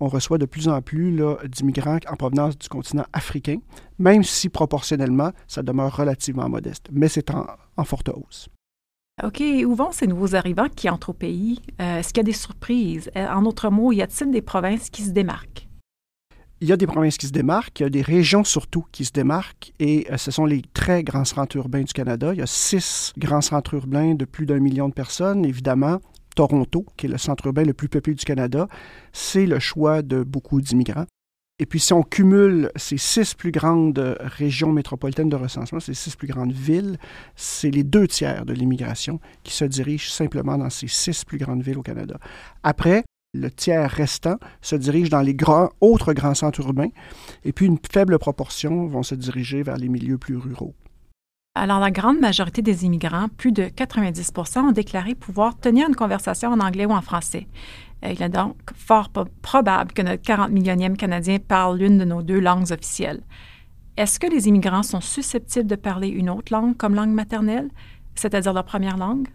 On 0.00 0.08
reçoit 0.08 0.38
de 0.38 0.46
plus 0.46 0.68
en 0.68 0.82
plus 0.82 1.18
d'immigrants 1.48 1.98
en 2.08 2.16
provenance 2.16 2.58
du 2.58 2.68
continent 2.68 3.04
africain, 3.12 3.58
même 3.98 4.22
si 4.22 4.48
proportionnellement, 4.48 5.30
ça 5.46 5.62
demeure 5.62 5.96
relativement 5.96 6.48
modeste, 6.48 6.86
mais 6.92 7.08
c'est 7.08 7.30
en, 7.30 7.84
forte 7.84 8.10
hausse. 8.10 8.48
OK. 9.22 9.42
Où 9.66 9.74
vont 9.74 9.92
ces 9.92 10.06
nouveaux 10.06 10.34
arrivants 10.34 10.68
qui 10.74 10.88
entrent 10.88 11.10
au 11.10 11.14
pays? 11.14 11.60
Euh, 11.80 11.98
est-ce 11.98 12.08
qu'il 12.08 12.18
y 12.18 12.20
a 12.20 12.24
des 12.24 12.32
surprises? 12.32 13.10
Euh, 13.16 13.28
en 13.28 13.42
d'autres 13.42 13.70
mots, 13.70 13.92
y 13.92 14.02
a-t-il 14.02 14.30
des 14.30 14.42
provinces 14.42 14.88
qui 14.88 15.02
se 15.02 15.10
démarquent? 15.10 15.69
Il 16.60 16.68
y 16.68 16.72
a 16.72 16.76
des 16.76 16.86
provinces 16.86 17.16
qui 17.16 17.26
se 17.26 17.32
démarquent, 17.32 17.80
il 17.80 17.84
y 17.84 17.86
a 17.86 17.90
des 17.90 18.02
régions 18.02 18.44
surtout 18.44 18.84
qui 18.92 19.04
se 19.04 19.12
démarquent, 19.12 19.72
et 19.78 20.06
euh, 20.10 20.16
ce 20.18 20.30
sont 20.30 20.44
les 20.44 20.62
très 20.74 21.02
grands 21.02 21.24
centres 21.24 21.56
urbains 21.56 21.82
du 21.82 21.92
Canada. 21.92 22.32
Il 22.34 22.38
y 22.38 22.42
a 22.42 22.46
six 22.46 23.12
grands 23.16 23.40
centres 23.40 23.74
urbains 23.74 24.14
de 24.14 24.24
plus 24.26 24.44
d'un 24.44 24.58
million 24.58 24.88
de 24.88 24.94
personnes. 24.94 25.44
Évidemment, 25.46 26.00
Toronto, 26.36 26.84
qui 26.96 27.06
est 27.06 27.08
le 27.08 27.18
centre 27.18 27.46
urbain 27.46 27.64
le 27.64 27.72
plus 27.72 27.88
peuplé 27.88 28.14
du 28.14 28.24
Canada, 28.24 28.68
c'est 29.12 29.46
le 29.46 29.58
choix 29.58 30.02
de 30.02 30.22
beaucoup 30.22 30.60
d'immigrants. 30.60 31.06
Et 31.58 31.66
puis, 31.66 31.78
si 31.78 31.92
on 31.92 32.02
cumule 32.02 32.70
ces 32.74 32.96
six 32.96 33.34
plus 33.34 33.52
grandes 33.52 34.16
régions 34.20 34.72
métropolitaines 34.72 35.28
de 35.28 35.36
recensement, 35.36 35.78
ces 35.78 35.92
six 35.92 36.16
plus 36.16 36.28
grandes 36.28 36.52
villes, 36.52 36.98
c'est 37.36 37.70
les 37.70 37.84
deux 37.84 38.06
tiers 38.06 38.46
de 38.46 38.54
l'immigration 38.54 39.20
qui 39.44 39.52
se 39.52 39.66
dirigent 39.66 40.10
simplement 40.10 40.56
dans 40.56 40.70
ces 40.70 40.88
six 40.88 41.22
plus 41.22 41.36
grandes 41.36 41.62
villes 41.62 41.76
au 41.76 41.82
Canada. 41.82 42.18
Après, 42.62 43.04
le 43.32 43.50
tiers 43.50 43.90
restant 43.90 44.36
se 44.60 44.76
dirige 44.76 45.08
dans 45.08 45.20
les 45.20 45.36
autres 45.80 46.12
grands 46.12 46.34
centres 46.34 46.60
urbains, 46.60 46.90
et 47.44 47.52
puis 47.52 47.66
une 47.66 47.78
faible 47.90 48.18
proportion 48.18 48.86
vont 48.86 49.02
se 49.02 49.14
diriger 49.14 49.62
vers 49.62 49.76
les 49.76 49.88
milieux 49.88 50.18
plus 50.18 50.36
ruraux. 50.36 50.74
Alors, 51.56 51.80
la 51.80 51.90
grande 51.90 52.20
majorité 52.20 52.62
des 52.62 52.84
immigrants, 52.84 53.26
plus 53.36 53.50
de 53.50 53.64
90% 53.64 54.60
ont 54.60 54.72
déclaré 54.72 55.16
pouvoir 55.16 55.58
tenir 55.58 55.88
une 55.88 55.96
conversation 55.96 56.50
en 56.50 56.60
anglais 56.60 56.86
ou 56.86 56.92
en 56.92 57.00
français. 57.00 57.48
Euh, 58.04 58.12
il 58.12 58.22
est 58.22 58.28
donc 58.28 58.56
fort 58.74 59.10
probable 59.42 59.92
que 59.92 60.02
notre 60.02 60.22
40 60.22 60.50
millionième 60.50 60.96
Canadien 60.96 61.38
parle 61.38 61.78
l'une 61.78 61.98
de 61.98 62.04
nos 62.04 62.22
deux 62.22 62.38
langues 62.38 62.70
officielles. 62.70 63.22
Est-ce 63.96 64.20
que 64.20 64.28
les 64.28 64.46
immigrants 64.46 64.84
sont 64.84 65.00
susceptibles 65.00 65.66
de 65.66 65.74
parler 65.74 66.08
une 66.08 66.30
autre 66.30 66.52
langue 66.52 66.76
comme 66.76 66.94
langue 66.94 67.12
maternelle, 67.12 67.68
c'est-à-dire 68.14 68.52
leur 68.52 68.64
première 68.64 68.96
langue? 68.96 69.26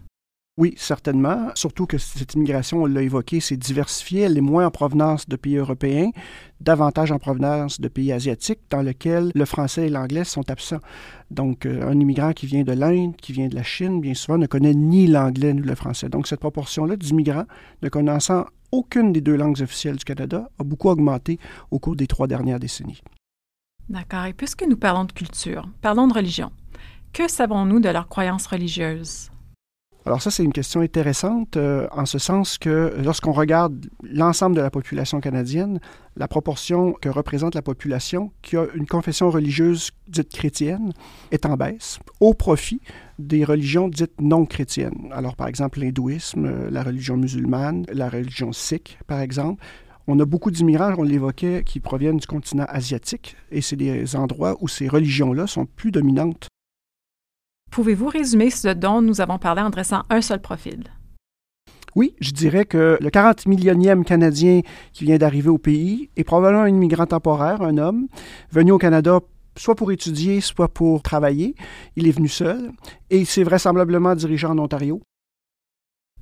Oui, 0.58 0.72
certainement. 0.78 1.50
Surtout 1.54 1.84
que 1.84 1.98
cette 1.98 2.32
immigration, 2.32 2.82
on 2.82 2.86
l'a 2.86 3.02
évoqué, 3.02 3.40
c'est 3.40 3.58
diversifié. 3.58 4.22
Elle 4.22 4.38
est 4.38 4.42
moins 4.42 4.66
en 4.66 4.70
provenance 4.70 5.28
de 5.28 5.36
pays 5.36 5.56
européens, 5.56 6.10
davantage 6.60 7.12
en 7.12 7.18
provenance 7.18 7.78
de 7.78 7.88
pays 7.88 8.10
asiatiques 8.10 8.60
dans 8.70 8.80
lesquels 8.80 9.30
le 9.34 9.44
français 9.44 9.88
et 9.88 9.90
l'anglais 9.90 10.24
sont 10.24 10.50
absents. 10.50 10.80
Donc, 11.30 11.66
euh, 11.66 11.86
un 11.86 12.00
immigrant 12.00 12.32
qui 12.32 12.46
vient 12.46 12.62
de 12.62 12.72
l'Inde, 12.72 13.16
qui 13.16 13.32
vient 13.32 13.48
de 13.48 13.54
la 13.54 13.62
Chine, 13.62 14.00
bien 14.00 14.14
souvent 14.14 14.38
ne 14.38 14.46
connaît 14.46 14.72
ni 14.72 15.06
l'anglais 15.06 15.52
ni 15.52 15.60
le 15.60 15.74
français. 15.74 16.08
Donc, 16.08 16.26
cette 16.26 16.40
proportion-là 16.40 16.96
d'immigrants 16.96 17.46
ne 17.82 17.90
connaissant 17.90 18.46
aucune 18.72 19.12
des 19.12 19.20
deux 19.20 19.36
langues 19.36 19.60
officielles 19.60 19.96
du 19.96 20.04
Canada 20.04 20.48
a 20.58 20.64
beaucoup 20.64 20.88
augmenté 20.88 21.38
au 21.70 21.78
cours 21.78 21.96
des 21.96 22.06
trois 22.06 22.28
dernières 22.28 22.60
décennies. 22.60 23.02
D'accord. 23.90 24.24
Et 24.24 24.32
puisque 24.32 24.64
nous 24.66 24.78
parlons 24.78 25.04
de 25.04 25.12
culture, 25.12 25.68
parlons 25.82 26.08
de 26.08 26.14
religion. 26.14 26.50
Que 27.12 27.28
savons-nous 27.28 27.80
de 27.80 27.90
leurs 27.90 28.08
croyances 28.08 28.46
religieuses? 28.46 29.30
Alors 30.06 30.22
ça, 30.22 30.30
c'est 30.30 30.44
une 30.44 30.52
question 30.52 30.82
intéressante 30.82 31.56
euh, 31.56 31.88
en 31.90 32.06
ce 32.06 32.20
sens 32.20 32.58
que 32.58 32.94
lorsqu'on 33.02 33.32
regarde 33.32 33.86
l'ensemble 34.04 34.54
de 34.54 34.60
la 34.60 34.70
population 34.70 35.20
canadienne, 35.20 35.80
la 36.16 36.28
proportion 36.28 36.92
que 36.92 37.08
représente 37.08 37.56
la 37.56 37.62
population 37.62 38.30
qui 38.40 38.56
a 38.56 38.66
une 38.76 38.86
confession 38.86 39.30
religieuse 39.30 39.90
dite 40.06 40.28
chrétienne 40.28 40.92
est 41.32 41.44
en 41.44 41.56
baisse 41.56 41.98
au 42.20 42.34
profit 42.34 42.80
des 43.18 43.42
religions 43.42 43.88
dites 43.88 44.20
non 44.20 44.46
chrétiennes. 44.46 45.10
Alors 45.10 45.34
par 45.34 45.48
exemple 45.48 45.80
l'hindouisme, 45.80 46.46
euh, 46.46 46.70
la 46.70 46.84
religion 46.84 47.16
musulmane, 47.16 47.84
la 47.92 48.08
religion 48.08 48.52
sikh 48.52 49.00
par 49.08 49.20
exemple, 49.20 49.60
On 50.06 50.20
a 50.20 50.24
beaucoup 50.24 50.52
d'immigrants, 50.52 50.94
on 50.98 51.02
l'évoquait, 51.02 51.64
qui 51.64 51.80
proviennent 51.80 52.18
du 52.18 52.28
continent 52.28 52.66
asiatique, 52.68 53.34
et 53.50 53.60
c'est 53.60 53.74
des 53.74 54.14
endroits 54.14 54.56
où 54.60 54.68
ces 54.68 54.86
religions-là 54.86 55.48
sont 55.48 55.66
plus 55.66 55.90
dominantes. 55.90 56.46
Pouvez-vous 57.76 58.08
résumer 58.08 58.48
ce 58.48 58.68
dont 58.68 59.02
nous 59.02 59.20
avons 59.20 59.36
parlé 59.36 59.60
en 59.60 59.68
dressant 59.68 60.04
un 60.08 60.22
seul 60.22 60.40
profil? 60.40 60.84
Oui, 61.94 62.16
je 62.22 62.30
dirais 62.30 62.64
que 62.64 62.96
le 62.98 63.10
40 63.10 63.44
millionième 63.44 64.02
Canadien 64.02 64.62
qui 64.94 65.04
vient 65.04 65.18
d'arriver 65.18 65.50
au 65.50 65.58
pays 65.58 66.08
est 66.16 66.24
probablement 66.24 66.62
un 66.62 66.68
immigrant 66.68 67.04
temporaire, 67.04 67.60
un 67.60 67.76
homme, 67.76 68.06
venu 68.50 68.72
au 68.72 68.78
Canada 68.78 69.20
soit 69.58 69.74
pour 69.74 69.92
étudier, 69.92 70.40
soit 70.40 70.68
pour 70.68 71.02
travailler. 71.02 71.54
Il 71.96 72.08
est 72.08 72.12
venu 72.12 72.28
seul 72.28 72.70
et 73.10 73.18
il 73.18 73.26
s'est 73.26 73.44
vraisemblablement 73.44 74.14
dirigé 74.14 74.46
en 74.46 74.56
Ontario. 74.56 75.02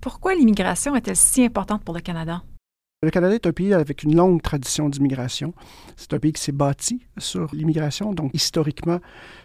Pourquoi 0.01 0.35
l'immigration 0.35 0.97
est-elle 0.97 1.15
si 1.15 1.45
importante 1.45 1.85
pour 1.85 1.95
le 1.95 2.01
Canada? 2.01 2.43
Le 3.05 3.11
Canada 3.13 3.37
est 3.37 3.47
un 3.47 3.53
pays 3.53 3.75
avec 3.75 4.03
une 4.03 4.17
longue 4.17 4.43
tradition 4.43 4.89
d'immigration. 4.89 5.55
C'est 5.95 6.15
un 6.15 6.19
pays 6.19 6.33
qui 6.33 6.43
s'est 6.43 6.51
bâti 6.51 7.07
sur 7.17 7.55
l'immigration, 7.55 8.13
donc 8.13 8.33
historiquement, 8.35 8.99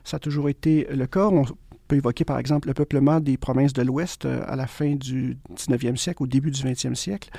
ça 0.04 0.18
a 0.18 0.20
toujours 0.20 0.50
été 0.50 0.88
le 0.90 1.06
cas. 1.06 1.28
On 1.28 1.44
peut 1.90 1.98
évoquer 1.98 2.24
par 2.24 2.40
exemple 2.40 2.70
le 2.70 2.74
peuplement 2.74 3.20
des 3.20 3.36
provinces 3.38 3.74
de 3.74 3.82
l'Ouest 3.82 4.26
euh, 4.26 4.42
à 4.48 4.56
la 4.56 4.68
fin 4.68 4.96
du 4.96 5.38
19e 5.54 5.98
siècle, 5.98 6.24
au 6.24 6.28
début 6.28 6.52
du 6.52 6.62
20e 6.62 6.96
siècle. 6.96 7.30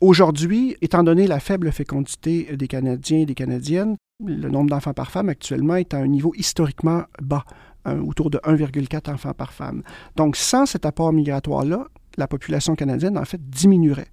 Aujourd'hui, 0.00 0.76
étant 0.80 1.02
donné 1.02 1.26
la 1.26 1.40
faible 1.40 1.72
fécondité 1.72 2.56
des 2.56 2.68
Canadiens 2.68 3.18
et 3.18 3.26
des 3.26 3.34
Canadiennes, 3.34 3.96
le 4.24 4.48
nombre 4.48 4.70
d'enfants 4.70 4.94
par 4.94 5.10
femme 5.10 5.28
actuellement 5.28 5.74
est 5.74 5.92
à 5.92 5.98
un 5.98 6.06
niveau 6.06 6.32
historiquement 6.36 7.02
bas, 7.20 7.44
autour 7.86 8.30
de 8.30 8.38
1,4 8.38 9.12
enfants 9.12 9.32
par 9.32 9.52
femme. 9.52 9.82
Donc 10.14 10.36
sans 10.36 10.66
cet 10.66 10.84
apport 10.84 11.12
migratoire-là, 11.12 11.86
la 12.16 12.28
population 12.28 12.74
canadienne 12.76 13.16
en 13.16 13.24
fait 13.24 13.40
diminuerait 13.48 14.10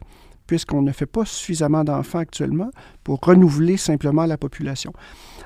puisqu'on 0.48 0.82
ne 0.82 0.92
fait 0.92 1.06
pas 1.06 1.26
suffisamment 1.26 1.84
d'enfants 1.84 2.20
actuellement 2.20 2.70
pour 3.04 3.20
renouveler 3.20 3.78
simplement 3.78 4.26
la 4.26 4.38
population. 4.38 4.94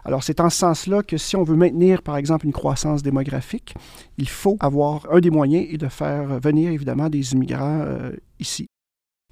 Alors 0.06 0.24
c'est 0.24 0.40
en 0.40 0.50
ce 0.50 0.58
sens-là 0.58 1.04
que 1.04 1.18
si 1.18 1.36
on 1.36 1.44
veut 1.44 1.56
maintenir, 1.56 2.02
par 2.02 2.18
exemple, 2.18 2.46
une 2.46 2.54
croissance 2.54 3.04
démographique, 3.04 3.74
il 4.18 4.30
faut 4.30 4.58
avoir 4.60 5.08
un 5.12 5.20
des 5.20 5.30
moyens 5.30 5.68
et 5.70 5.78
de 5.78 5.88
faire 5.88 6.40
venir 6.40 6.72
évidemment 6.72 7.10
des 7.10 7.34
immigrants 7.34 7.82
euh, 7.82 8.12
ici. 8.40 8.68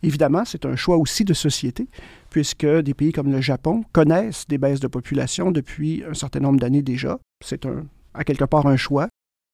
Évidemment, 0.03 0.45
c'est 0.45 0.65
un 0.65 0.75
choix 0.75 0.97
aussi 0.97 1.23
de 1.23 1.33
société, 1.33 1.87
puisque 2.29 2.67
des 2.67 2.93
pays 2.93 3.11
comme 3.11 3.31
le 3.31 3.41
Japon 3.41 3.83
connaissent 3.93 4.45
des 4.47 4.59
baisses 4.59 4.79
de 4.79 4.87
population 4.87 5.51
depuis 5.51 6.03
un 6.07 6.13
certain 6.13 6.39
nombre 6.39 6.59
d'années 6.59 6.83
déjà. 6.83 7.17
C'est 7.43 7.67
à 8.13 8.23
quelque 8.23 8.45
part 8.45 8.67
un 8.67 8.77
choix. 8.77 9.07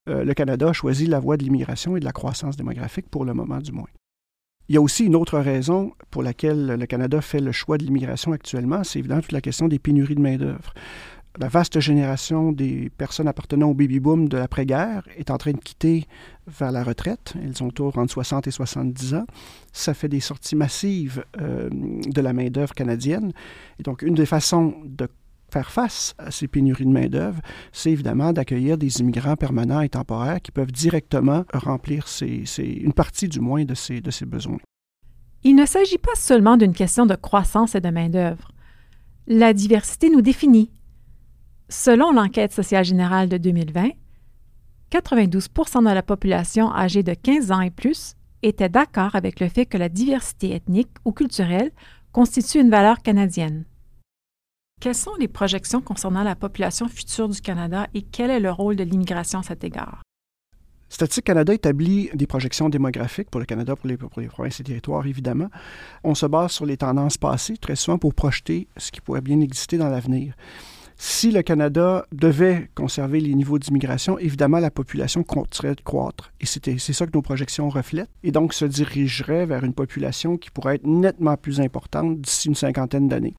Euh, 0.10 0.26
le 0.26 0.34
Canada 0.34 0.70
a 0.70 0.74
choisi 0.74 1.06
la 1.06 1.20
voie 1.20 1.38
de 1.38 1.44
l'immigration 1.44 1.96
et 1.96 2.02
de 2.02 2.06
la 2.06 2.12
croissance 2.12 2.58
démographique 2.58 3.10
pour 3.10 3.24
le 3.24 3.34
moment 3.34 3.60
du 3.60 3.72
moins. 3.72 3.88
Il 4.74 4.78
y 4.78 4.80
a 4.80 4.82
aussi 4.82 5.06
une 5.06 5.16
autre 5.16 5.38
raison 5.38 5.92
pour 6.10 6.24
laquelle 6.24 6.66
le 6.66 6.86
Canada 6.88 7.22
fait 7.22 7.40
le 7.40 7.52
choix 7.52 7.78
de 7.78 7.84
l'immigration 7.84 8.32
actuellement, 8.32 8.84
c'est 8.84 8.98
évidemment 8.98 9.22
toute 9.22 9.32
la 9.32 9.40
question 9.40 9.68
des 9.68 9.78
pénuries 9.78 10.16
de 10.16 10.20
main-d'œuvre. 10.20 10.74
La 11.38 11.48
vaste 11.48 11.80
génération 11.80 12.52
des 12.52 12.90
personnes 12.98 13.28
appartenant 13.28 13.70
au 13.70 13.76
baby-boom 13.76 14.28
de 14.28 14.36
l'après-guerre 14.36 15.08
est 15.16 15.30
en 15.30 15.38
train 15.38 15.52
de 15.52 15.60
quitter 15.60 16.08
vers 16.48 16.72
la 16.72 16.84
retraite. 16.84 17.36
Elles 17.44 17.56
sont 17.56 17.68
autour 17.68 17.96
entre 18.00 18.14
60 18.14 18.48
et 18.48 18.52
70 18.52 19.14
ans. 19.14 19.26
Ça 19.74 19.94
fait 19.94 20.10
des 20.10 20.20
sorties 20.20 20.56
massives 20.56 21.24
euh, 21.40 21.70
de 21.72 22.22
la 22.22 22.34
main-d'œuvre 22.34 22.74
canadienne. 22.74 23.32
Et 23.78 23.84
donc, 23.84 24.02
une 24.02 24.16
des 24.16 24.26
façons 24.26 24.74
de 24.86 25.08
faire 25.54 25.72
face 25.72 26.16
à 26.18 26.32
ces 26.32 26.48
pénuries 26.48 26.86
de 26.86 26.90
main-d'œuvre, 26.90 27.40
c'est 27.72 27.92
évidemment 27.92 28.34
d'accueillir 28.34 28.78
des 28.78 29.00
immigrants 29.00 29.36
permanents 29.36 29.82
et 29.82 29.90
temporaires 29.90 30.42
qui 30.42 30.52
peuvent 30.52 30.72
directement 30.72 31.46
remplir 31.54 32.06
une 32.58 32.94
partie 32.94 33.28
du 33.28 33.40
moins 33.40 33.64
de 33.64 33.76
ces, 33.76 34.02
besoins. 34.26 34.58
Il 35.44 35.56
ne 35.56 35.66
s'agit 35.66 35.98
pas 35.98 36.16
seulement 36.16 36.58
d'une 36.58 36.74
question 36.74 37.06
de 37.06 37.16
croissance 37.16 37.76
et 37.76 37.82
de 37.82 37.90
main-d'œuvre. 37.90 38.52
La 39.28 39.54
diversité 39.54 40.10
nous 40.10 40.22
définit. 40.22 40.72
Selon 41.70 42.12
l'enquête 42.12 42.52
sociale 42.52 42.86
générale 42.86 43.30
de 43.30 43.38
2020, 43.38 43.90
92% 44.92 45.80
de 45.88 45.94
la 45.94 46.04
population 46.04 46.74
âgée 46.74 47.04
de 47.04 47.14
15 47.14 47.52
ans 47.52 47.62
et 47.62 47.72
plus 47.72 48.16
était 48.42 48.70
d'accord 48.70 49.16
avec 49.16 49.40
le 49.40 49.50
fait 49.50 49.66
que 49.66 49.78
la 49.78 49.90
diversité 49.90 50.54
ethnique 50.56 50.92
ou 51.06 51.12
culturelle 51.12 51.72
constitue 52.12 52.60
une 52.60 52.70
valeur 52.70 53.02
canadienne. 53.02 53.66
Quelles 54.84 54.96
sont 54.96 55.16
les 55.18 55.30
projections 55.30 55.80
concernant 55.80 56.24
la 56.24 56.36
population 56.36 56.90
future 56.90 57.30
du 57.30 57.40
Canada 57.40 57.88
et 57.94 58.02
quel 58.02 58.30
est 58.30 58.42
le 58.42 58.52
rôle 58.52 58.76
de 58.76 58.84
l'immigration 58.84 59.40
à 59.40 59.44
cet 59.44 59.64
égard? 59.64 60.02
Statistique 60.90 61.24
Canada 61.24 61.54
établit 61.54 62.10
des 62.14 62.28
projections 62.28 62.68
démographiques 62.68 63.30
pour 63.30 63.40
le 63.40 63.46
Canada, 63.46 63.78
pour 63.78 63.88
les, 63.88 64.28
provinces 64.28 64.60
et 64.60 64.64
territoires, 64.66 65.08
évidemment. 65.08 65.48
On 66.04 66.16
se 66.16 66.26
base 66.26 66.52
sur 66.52 66.66
les 66.66 66.76
tendances 66.76 67.18
passées, 67.18 67.56
très 67.56 67.78
souvent 67.78 67.98
pour 67.98 68.14
projeter 68.14 68.68
ce 68.76 68.92
qui 68.92 69.00
pourrait 69.00 69.22
bien 69.22 69.40
exister 69.40 69.78
dans 69.78 69.88
l'avenir. 69.88 70.34
Si 70.98 71.32
le 71.32 71.44
Canada 71.44 72.06
devait 72.12 72.70
conserver 72.76 73.22
les 73.22 73.36
niveaux 73.36 73.60
d'immigration, 73.60 74.20
évidemment, 74.20 74.60
la 74.60 74.70
population 74.70 75.24
continuerait 75.24 75.76
de 75.76 75.82
croître. 75.82 76.34
Et 76.42 76.46
c'est 76.46 76.92
ça 76.92 77.08
que 77.08 77.12
nos 77.14 77.22
projections 77.22 77.70
reflètent. 77.70 78.12
Et 78.22 78.34
donc, 78.34 78.54
se 78.54 78.66
dirigerait 78.66 79.46
vers 79.46 79.64
une 79.64 79.74
population 79.74 80.36
qui 80.36 80.52
pourrait 80.52 80.76
être 80.76 80.86
nettement 80.86 81.38
plus 81.38 81.62
importante 81.62 82.20
d'ici 82.20 82.50
une 82.50 82.56
cinquantaine 82.56 83.08
d'années. 83.08 83.36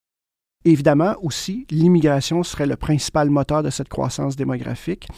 Évidemment, 0.64 1.14
aussi, 1.20 1.66
l'immigration 1.70 2.42
serait 2.42 2.66
le 2.66 2.76
principal 2.76 3.28
moteur 3.28 3.62
de 3.62 3.70
cette 3.70 3.88
croissance 3.88 4.34
démographique. 4.34 5.08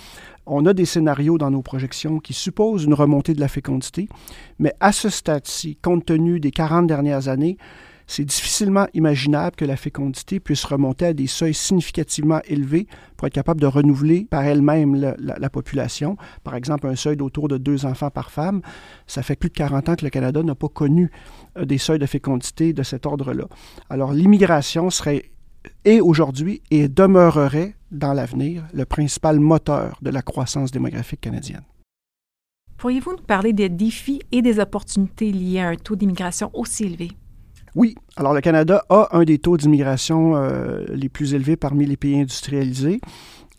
On 0.44 0.66
a 0.66 0.74
des 0.74 0.84
scénarios 0.84 1.38
dans 1.38 1.50
nos 1.50 1.62
projections 1.62 2.18
qui 2.18 2.32
supposent 2.32 2.84
une 2.84 2.94
remontée 2.94 3.34
de 3.34 3.40
la 3.40 3.48
fécondité, 3.48 4.08
mais 4.58 4.72
à 4.80 4.92
ce 4.92 5.08
stade-ci, 5.08 5.76
compte 5.76 6.06
tenu 6.06 6.40
des 6.40 6.50
40 6.50 6.86
dernières 6.86 7.28
années, 7.28 7.58
c'est 8.08 8.24
difficilement 8.24 8.86
imaginable 8.94 9.56
que 9.56 9.64
la 9.64 9.76
fécondité 9.76 10.38
puisse 10.38 10.64
remonter 10.64 11.06
à 11.06 11.12
des 11.12 11.26
seuils 11.26 11.54
significativement 11.54 12.40
élevés 12.46 12.86
pour 13.16 13.26
être 13.26 13.34
capable 13.34 13.60
de 13.60 13.66
renouveler 13.66 14.26
par 14.30 14.44
elle-même 14.44 14.94
la, 14.94 15.16
la, 15.18 15.50
population. 15.50 16.16
Par 16.44 16.54
exemple, 16.54 16.86
un 16.86 16.94
seuil 16.94 17.16
d'autour 17.16 17.48
de 17.48 17.58
deux 17.58 17.84
enfants 17.84 18.10
par 18.10 18.30
femme. 18.30 18.62
Ça 19.08 19.22
fait 19.22 19.34
plus 19.34 19.48
de 19.48 19.54
40 19.54 19.88
ans 19.88 19.94
que 19.96 20.04
le 20.04 20.10
Canada 20.10 20.42
n'a 20.44 20.54
pas 20.54 20.68
connu 20.68 21.10
euh, 21.56 21.64
des 21.64 21.78
seuils 21.78 21.98
de 21.98 22.06
fécondité 22.06 22.72
de 22.72 22.84
cet 22.84 23.06
ordre-là. 23.06 23.46
Alors, 23.90 24.12
l'immigration 24.12 24.88
serait 24.90 25.24
est 25.84 26.00
aujourd'hui 26.00 26.62
et 26.70 26.88
demeurerait 26.88 27.74
dans 27.90 28.12
l'avenir 28.12 28.64
le 28.72 28.84
principal 28.84 29.40
moteur 29.40 29.98
de 30.02 30.10
la 30.10 30.22
croissance 30.22 30.70
démographique 30.70 31.20
canadienne. 31.20 31.64
Pourriez-vous 32.76 33.12
nous 33.12 33.22
parler 33.22 33.52
des 33.52 33.68
défis 33.68 34.20
et 34.32 34.42
des 34.42 34.58
opportunités 34.58 35.32
liées 35.32 35.60
à 35.60 35.68
un 35.68 35.76
taux 35.76 35.96
d'immigration 35.96 36.50
aussi 36.52 36.84
élevé? 36.84 37.10
Oui. 37.74 37.94
Alors, 38.16 38.32
le 38.32 38.40
Canada 38.40 38.84
a 38.88 39.08
un 39.12 39.24
des 39.24 39.38
taux 39.38 39.56
d'immigration 39.56 40.34
euh, 40.36 40.84
les 40.88 41.10
plus 41.10 41.34
élevés 41.34 41.56
parmi 41.56 41.84
les 41.84 41.96
pays 41.98 42.18
industrialisés 42.18 43.00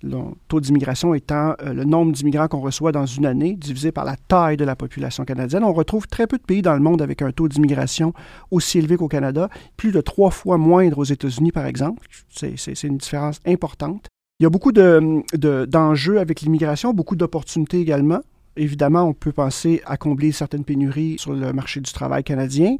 le 0.03 0.17
taux 0.47 0.59
d'immigration 0.59 1.13
étant 1.13 1.53
euh, 1.61 1.73
le 1.73 1.83
nombre 1.83 2.11
d'immigrants 2.11 2.47
qu'on 2.47 2.59
reçoit 2.59 2.91
dans 2.91 3.05
une 3.05 3.25
année 3.25 3.55
divisé 3.55 3.91
par 3.91 4.05
la 4.05 4.15
taille 4.15 4.57
de 4.57 4.65
la 4.65 4.75
population 4.75 5.25
canadienne. 5.25 5.63
On 5.63 5.73
retrouve 5.73 6.07
très 6.07 6.27
peu 6.27 6.37
de 6.37 6.43
pays 6.43 6.61
dans 6.61 6.73
le 6.73 6.79
monde 6.79 7.01
avec 7.01 7.21
un 7.21 7.31
taux 7.31 7.47
d'immigration 7.47 8.13
aussi 8.51 8.79
élevé 8.79 8.97
qu'au 8.97 9.07
Canada, 9.07 9.49
plus 9.75 9.91
de 9.91 10.01
trois 10.01 10.31
fois 10.31 10.57
moindre 10.57 10.99
aux 10.99 11.03
États-Unis, 11.03 11.51
par 11.51 11.65
exemple. 11.65 12.07
C'est 12.29 12.83
une 12.83 12.97
différence 12.97 13.39
importante. 13.45 14.07
Il 14.39 14.43
y 14.43 14.45
a 14.45 14.49
beaucoup 14.49 14.71
d'enjeux 14.71 16.13
de, 16.13 16.19
avec 16.19 16.41
l'immigration, 16.41 16.93
beaucoup 16.93 17.15
d'opportunités 17.15 17.79
également. 17.79 18.21
Évidemment, 18.57 19.03
on 19.03 19.13
peut 19.13 19.31
penser 19.31 19.81
à 19.85 19.97
combler 19.97 20.31
certaines 20.31 20.63
pénuries 20.63 21.17
sur 21.19 21.33
le 21.33 21.53
marché 21.53 21.79
du 21.79 21.91
travail 21.91 22.23
canadien. 22.23 22.77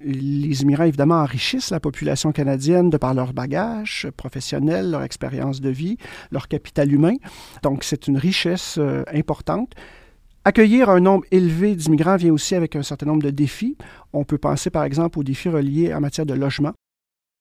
Les 0.00 0.62
immigrants, 0.62 0.84
évidemment, 0.84 1.20
enrichissent 1.22 1.70
la 1.70 1.80
population 1.80 2.30
canadienne 2.30 2.90
de 2.90 2.96
par 2.96 3.14
leur 3.14 3.32
bagage 3.32 4.08
professionnel, 4.16 4.90
leur 4.90 5.02
expérience 5.02 5.60
de 5.60 5.70
vie, 5.70 5.96
leur 6.30 6.46
capital 6.48 6.92
humain. 6.92 7.14
Donc, 7.62 7.84
c'est 7.84 8.06
une 8.06 8.18
richesse 8.18 8.76
euh, 8.78 9.02
importante. 9.12 9.74
Accueillir 10.44 10.90
un 10.90 11.00
nombre 11.00 11.24
élevé 11.30 11.74
d'immigrants 11.74 12.16
vient 12.16 12.32
aussi 12.32 12.54
avec 12.54 12.76
un 12.76 12.82
certain 12.82 13.06
nombre 13.06 13.22
de 13.22 13.30
défis. 13.30 13.78
On 14.12 14.24
peut 14.24 14.36
penser 14.36 14.68
par 14.68 14.84
exemple 14.84 15.18
aux 15.18 15.24
défis 15.24 15.48
reliés 15.48 15.94
en 15.94 16.00
matière 16.00 16.26
de 16.26 16.34
logement. 16.34 16.74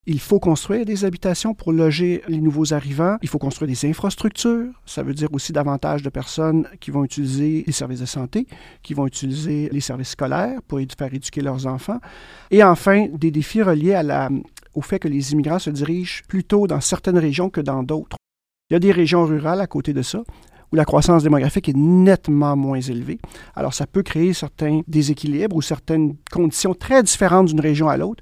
Il 0.05 0.19
faut 0.19 0.41
construire 0.41 0.83
des 0.83 1.05
habitations 1.05 1.53
pour 1.53 1.71
loger 1.71 2.23
les 2.27 2.41
nouveaux 2.41 2.73
arrivants. 2.73 3.15
Il 3.21 3.29
faut 3.29 3.37
construire 3.37 3.69
des 3.69 3.87
infrastructures. 3.87 4.67
Ça 4.85 5.01
veut 5.01 5.13
dire 5.13 5.29
aussi 5.31 5.53
davantage 5.53 6.03
de 6.03 6.09
personnes 6.09 6.67
qui 6.81 6.91
vont 6.91 7.05
utiliser 7.05 7.63
les 7.65 7.71
services 7.71 8.01
de 8.01 8.05
santé, 8.05 8.45
qui 8.81 8.93
vont 8.93 9.07
utiliser 9.07 9.69
les 9.71 9.79
services 9.79 10.09
scolaires 10.09 10.61
pour 10.67 10.81
faire 10.97 11.13
éduquer 11.13 11.39
leurs 11.39 11.67
enfants. 11.67 12.01
Et 12.51 12.65
enfin, 12.65 13.07
des 13.13 13.31
défis 13.31 13.61
reliés 13.61 13.93
à 13.93 14.03
la, 14.03 14.29
au 14.73 14.81
fait 14.81 14.99
que 14.99 15.07
les 15.07 15.31
immigrants 15.31 15.59
se 15.59 15.69
dirigent 15.69 16.23
plutôt 16.27 16.67
dans 16.67 16.81
certaines 16.81 17.17
régions 17.17 17.49
que 17.49 17.61
dans 17.61 17.81
d'autres. 17.81 18.17
Il 18.69 18.73
y 18.73 18.75
a 18.75 18.79
des 18.79 18.91
régions 18.91 19.23
rurales 19.23 19.61
à 19.61 19.67
côté 19.67 19.93
de 19.93 20.01
ça, 20.01 20.21
où 20.73 20.75
la 20.75 20.83
croissance 20.83 21.23
démographique 21.23 21.69
est 21.69 21.77
nettement 21.77 22.57
moins 22.57 22.81
élevée. 22.81 23.19
Alors, 23.55 23.73
ça 23.73 23.87
peut 23.87 24.03
créer 24.03 24.33
certains 24.33 24.81
déséquilibres 24.85 25.55
ou 25.55 25.61
certaines 25.61 26.17
conditions 26.29 26.73
très 26.73 27.03
différentes 27.03 27.47
d'une 27.47 27.61
région 27.61 27.87
à 27.87 27.95
l'autre 27.95 28.21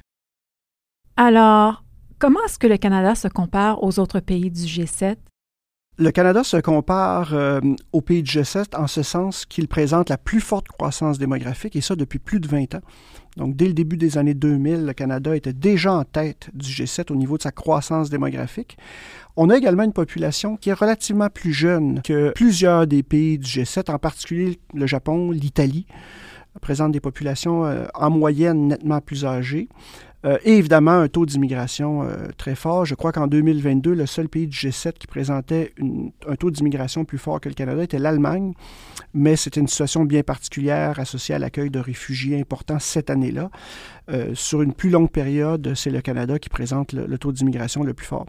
alors, 1.23 1.83
comment 2.17 2.39
est-ce 2.47 2.57
que 2.57 2.65
le 2.65 2.77
Canada 2.77 3.13
se 3.13 3.27
compare 3.27 3.83
aux 3.83 3.99
autres 3.99 4.21
pays 4.21 4.49
du 4.49 4.63
G7? 4.63 5.17
Le 5.99 6.09
Canada 6.09 6.43
se 6.43 6.57
compare 6.57 7.35
euh, 7.35 7.61
au 7.91 8.01
pays 8.01 8.23
du 8.23 8.31
G7 8.31 8.75
en 8.75 8.87
ce 8.87 9.03
sens 9.03 9.45
qu'il 9.45 9.67
présente 9.67 10.09
la 10.09 10.17
plus 10.17 10.39
forte 10.39 10.67
croissance 10.69 11.19
démographique, 11.19 11.75
et 11.75 11.81
ça 11.81 11.95
depuis 11.95 12.17
plus 12.17 12.39
de 12.39 12.47
20 12.47 12.73
ans. 12.73 12.81
Donc, 13.37 13.55
dès 13.55 13.67
le 13.67 13.73
début 13.73 13.97
des 13.97 14.17
années 14.17 14.33
2000, 14.33 14.83
le 14.83 14.93
Canada 14.93 15.35
était 15.35 15.53
déjà 15.53 15.93
en 15.93 16.05
tête 16.05 16.49
du 16.55 16.67
G7 16.67 17.11
au 17.11 17.15
niveau 17.15 17.37
de 17.37 17.43
sa 17.43 17.51
croissance 17.51 18.09
démographique. 18.09 18.79
On 19.37 19.51
a 19.51 19.57
également 19.57 19.83
une 19.83 19.93
population 19.93 20.57
qui 20.57 20.71
est 20.71 20.73
relativement 20.73 21.29
plus 21.29 21.53
jeune 21.53 22.01
que 22.01 22.31
plusieurs 22.31 22.87
des 22.87 23.03
pays 23.03 23.37
du 23.37 23.47
G7, 23.47 23.91
en 23.91 23.99
particulier 23.99 24.59
le 24.73 24.87
Japon, 24.87 25.29
l'Italie, 25.29 25.85
présentent 26.59 26.91
des 26.91 26.99
populations 26.99 27.65
euh, 27.65 27.85
en 27.93 28.09
moyenne 28.09 28.69
nettement 28.69 28.99
plus 28.99 29.23
âgées. 29.23 29.69
Euh, 30.25 30.37
et 30.43 30.57
évidemment, 30.57 30.91
un 30.91 31.07
taux 31.07 31.25
d'immigration 31.25 32.03
euh, 32.03 32.27
très 32.37 32.55
fort. 32.55 32.85
Je 32.85 32.95
crois 32.95 33.11
qu'en 33.11 33.27
2022, 33.27 33.93
le 33.93 34.05
seul 34.05 34.29
pays 34.29 34.47
du 34.47 34.55
G7 34.55 34.93
qui 34.93 35.07
présentait 35.07 35.73
un 36.27 36.35
taux 36.35 36.51
d'immigration 36.51 37.05
plus 37.05 37.17
fort 37.17 37.41
que 37.41 37.49
le 37.49 37.55
Canada 37.55 37.83
était 37.83 37.99
l'Allemagne, 37.99 38.53
mais 39.13 39.35
c'était 39.35 39.59
une 39.59 39.67
situation 39.67 40.05
bien 40.05 40.23
particulière 40.23 40.99
associée 40.99 41.35
à 41.35 41.39
l'accueil 41.39 41.69
de 41.69 41.79
réfugiés 41.79 42.39
importants 42.39 42.79
cette 42.79 43.09
année-là. 43.09 43.49
sur 44.33 44.61
une 44.61 44.73
plus 44.73 44.89
longue 44.89 45.09
période, 45.09 45.73
c'est 45.75 45.89
le 45.89 46.01
Canada 46.01 46.37
qui 46.37 46.49
présente 46.49 46.93
le 46.93 47.17
taux 47.17 47.31
d'immigration 47.31 47.83
le 47.83 47.93
plus 47.93 48.05
fort. 48.05 48.27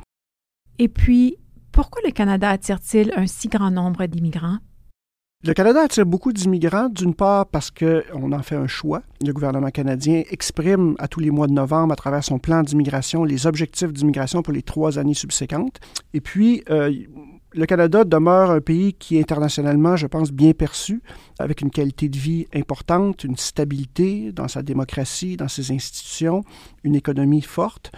Et 0.78 0.88
puis, 0.88 1.36
pourquoi 1.72 2.02
le 2.04 2.12
Canada 2.12 2.50
attire-t-il 2.50 3.12
un 3.16 3.26
si 3.26 3.48
grand 3.48 3.70
nombre 3.70 4.06
d'immigrants? 4.06 4.58
Le 5.44 5.54
Canada 5.54 5.80
attire 5.82 6.06
beaucoup 6.06 6.32
d'immigrants, 6.32 6.88
d'une 6.88 7.14
part 7.14 7.46
parce 7.46 7.72
qu'on 7.72 8.30
en 8.30 8.42
fait 8.44 8.54
un 8.54 8.68
choix. 8.68 9.02
Le 9.26 9.32
gouvernement 9.32 9.70
canadien 9.70 10.22
exprime 10.30 10.94
à 11.00 11.08
tous 11.08 11.18
les 11.18 11.32
mois 11.32 11.48
de 11.48 11.52
novembre, 11.52 11.92
à 11.92 11.96
travers 11.96 12.22
son 12.22 12.38
plan 12.38 12.62
d'immigration, 12.62 13.24
les 13.24 13.48
objectifs 13.48 13.92
d'immigration 13.92 14.42
pour 14.42 14.52
les 14.52 14.62
trois 14.62 15.00
années 15.00 15.14
subséquentes. 15.14 15.80
Et 16.14 16.20
puis, 16.20 16.62
euh, 16.70 16.94
le 17.54 17.66
Canada 17.66 18.04
demeure 18.04 18.52
un 18.52 18.60
pays 18.60 18.94
qui 18.94 19.16
est 19.16 19.20
internationalement, 19.20 19.96
je 19.96 20.06
pense, 20.06 20.30
bien 20.30 20.52
perçu, 20.52 21.02
avec 21.40 21.60
une 21.60 21.70
qualité 21.70 22.08
de 22.08 22.16
vie 22.16 22.46
importante, 22.54 23.24
une 23.24 23.36
stabilité 23.36 24.30
dans 24.30 24.46
sa 24.46 24.62
démocratie, 24.62 25.36
dans 25.36 25.48
ses 25.48 25.72
institutions, 25.72 26.44
une 26.84 26.94
économie 26.94 27.42
forte. 27.42 27.90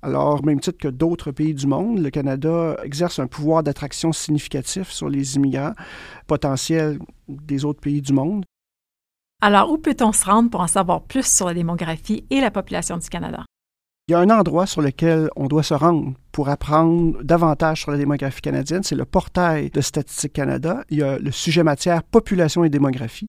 Alors, 0.00 0.44
même 0.44 0.60
titre 0.60 0.78
que 0.78 0.88
d'autres 0.88 1.32
pays 1.32 1.54
du 1.54 1.66
monde, 1.66 1.98
le 1.98 2.10
Canada 2.10 2.76
exerce 2.84 3.18
un 3.18 3.26
pouvoir 3.26 3.62
d'attraction 3.62 4.12
significatif 4.12 4.90
sur 4.90 5.08
les 5.08 5.36
immigrants 5.36 5.72
potentiels 6.26 6.98
des 7.28 7.64
autres 7.64 7.80
pays 7.80 8.00
du 8.00 8.12
monde. 8.12 8.44
Alors, 9.42 9.70
où 9.70 9.78
peut-on 9.78 10.12
se 10.12 10.24
rendre 10.24 10.50
pour 10.50 10.60
en 10.60 10.66
savoir 10.66 11.02
plus 11.02 11.26
sur 11.26 11.46
la 11.46 11.54
démographie 11.54 12.24
et 12.30 12.40
la 12.40 12.50
population 12.50 12.96
du 12.96 13.08
Canada? 13.08 13.44
Il 14.08 14.12
y 14.12 14.14
a 14.14 14.20
un 14.20 14.30
endroit 14.30 14.66
sur 14.66 14.82
lequel 14.82 15.28
on 15.36 15.48
doit 15.48 15.62
se 15.62 15.74
rendre 15.74 16.14
pour 16.32 16.48
apprendre 16.48 17.22
davantage 17.22 17.82
sur 17.82 17.90
la 17.90 17.98
démographie 17.98 18.40
canadienne, 18.40 18.82
c'est 18.82 18.94
le 18.94 19.04
portail 19.04 19.70
de 19.70 19.80
Statistique 19.80 20.32
Canada. 20.32 20.82
Il 20.88 20.98
y 20.98 21.02
a 21.02 21.18
le 21.18 21.30
sujet 21.30 21.62
matière 21.62 22.02
population 22.04 22.64
et 22.64 22.70
démographie. 22.70 23.26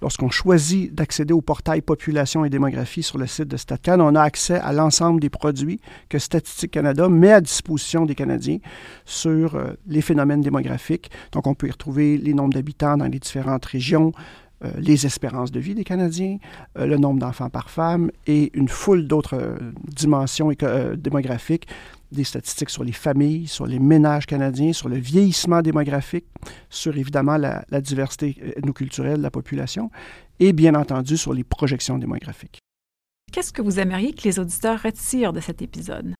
Lorsqu'on 0.00 0.30
choisit 0.30 0.94
d'accéder 0.94 1.34
au 1.34 1.40
portail 1.40 1.82
Population 1.82 2.44
et 2.44 2.50
démographie 2.50 3.02
sur 3.02 3.18
le 3.18 3.26
site 3.26 3.48
de 3.48 3.56
StatCan, 3.56 4.00
on 4.00 4.14
a 4.14 4.22
accès 4.22 4.54
à 4.54 4.72
l'ensemble 4.72 5.20
des 5.20 5.28
produits 5.28 5.80
que 6.08 6.20
Statistique 6.20 6.70
Canada 6.70 7.08
met 7.08 7.32
à 7.32 7.40
disposition 7.40 8.06
des 8.06 8.14
Canadiens 8.14 8.58
sur 9.04 9.56
euh, 9.56 9.72
les 9.88 10.00
phénomènes 10.00 10.40
démographiques. 10.40 11.10
Donc, 11.32 11.48
on 11.48 11.54
peut 11.54 11.66
y 11.66 11.72
retrouver 11.72 12.16
les 12.16 12.32
nombres 12.32 12.54
d'habitants 12.54 12.96
dans 12.96 13.06
les 13.06 13.18
différentes 13.18 13.64
régions, 13.64 14.12
euh, 14.64 14.70
les 14.78 15.04
espérances 15.04 15.50
de 15.50 15.58
vie 15.58 15.74
des 15.74 15.82
Canadiens, 15.82 16.38
euh, 16.78 16.86
le 16.86 16.96
nombre 16.96 17.18
d'enfants 17.18 17.50
par 17.50 17.68
femme 17.68 18.12
et 18.28 18.56
une 18.56 18.68
foule 18.68 19.08
d'autres 19.08 19.58
dimensions 19.82 20.52
démographiques 20.94 21.66
des 22.12 22.24
statistiques 22.24 22.70
sur 22.70 22.84
les 22.84 22.92
familles, 22.92 23.46
sur 23.46 23.66
les 23.66 23.78
ménages 23.78 24.26
canadiens, 24.26 24.72
sur 24.72 24.88
le 24.88 24.96
vieillissement 24.96 25.62
démographique, 25.62 26.26
sur 26.70 26.96
évidemment 26.96 27.36
la, 27.36 27.64
diversité 27.80 28.36
ethnoculturelle 28.56 29.18
de 29.18 29.22
la 29.22 29.30
population 29.30 29.90
et 30.40 30.52
bien 30.52 30.74
entendu 30.74 31.16
sur 31.16 31.32
les 31.32 31.44
projections 31.44 31.98
démographiques. 31.98 32.58
Qu'est-ce 33.32 33.52
que 33.52 33.62
vous 33.62 33.78
aimeriez 33.78 34.12
que 34.12 34.22
les 34.22 34.38
auditeurs 34.38 34.82
retirent 34.82 35.32
de 35.32 35.40
cet 35.40 35.60
épisode? 35.60 36.14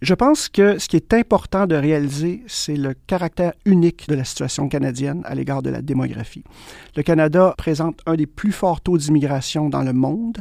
Je 0.00 0.14
pense 0.14 0.48
que 0.48 0.78
ce 0.78 0.86
qui 0.86 0.94
est 0.94 1.12
important 1.12 1.66
de 1.66 1.74
réaliser, 1.74 2.44
c'est 2.46 2.76
le 2.76 2.94
caractère 3.08 3.52
unique 3.64 4.08
de 4.08 4.14
la 4.14 4.22
situation 4.22 4.68
canadienne 4.68 5.22
à 5.24 5.34
l'égard 5.34 5.60
de 5.60 5.70
la 5.70 5.82
démographie. 5.82 6.44
Le 6.94 7.02
Canada 7.02 7.52
présente 7.58 8.00
un 8.06 8.14
des 8.14 8.26
plus 8.26 8.52
forts 8.52 8.80
taux 8.80 8.96
d'immigration 8.96 9.68
dans 9.68 9.82
le 9.82 9.92
monde, 9.92 10.38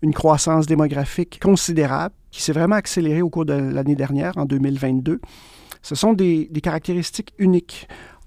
une 0.00 0.14
croissance 0.14 0.66
démographique 0.66 1.38
considérable 1.38 2.14
qui 2.30 2.42
s'est 2.42 2.52
vraiment 2.52 2.76
accélérée 2.76 3.20
au 3.20 3.28
cours 3.28 3.44
de 3.44 3.52
l'année 3.52 3.94
dernière, 3.94 4.38
en 4.38 4.46
2022. 4.46 5.20
Ce 5.82 5.94
sont 5.94 6.14
des, 6.14 6.48
caractéristiques 6.62 7.34
uniques 7.38 7.86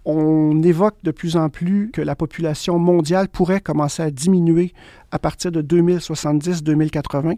on 0.09 0.63
évoque 0.63 0.95
de 1.03 1.11
plus 1.11 1.35
en 1.35 1.49
plus 1.49 1.91
que 1.91 1.99
la 1.99 2.15
population 2.15 2.79
mondiale 2.79 3.27
pourrait 3.27 3.59
commencer 3.59 4.01
à 4.01 4.09
diminuer 4.09 4.71
à 5.11 5.19
partir 5.19 5.51
de 5.51 5.61
2070-2080 5.61 7.35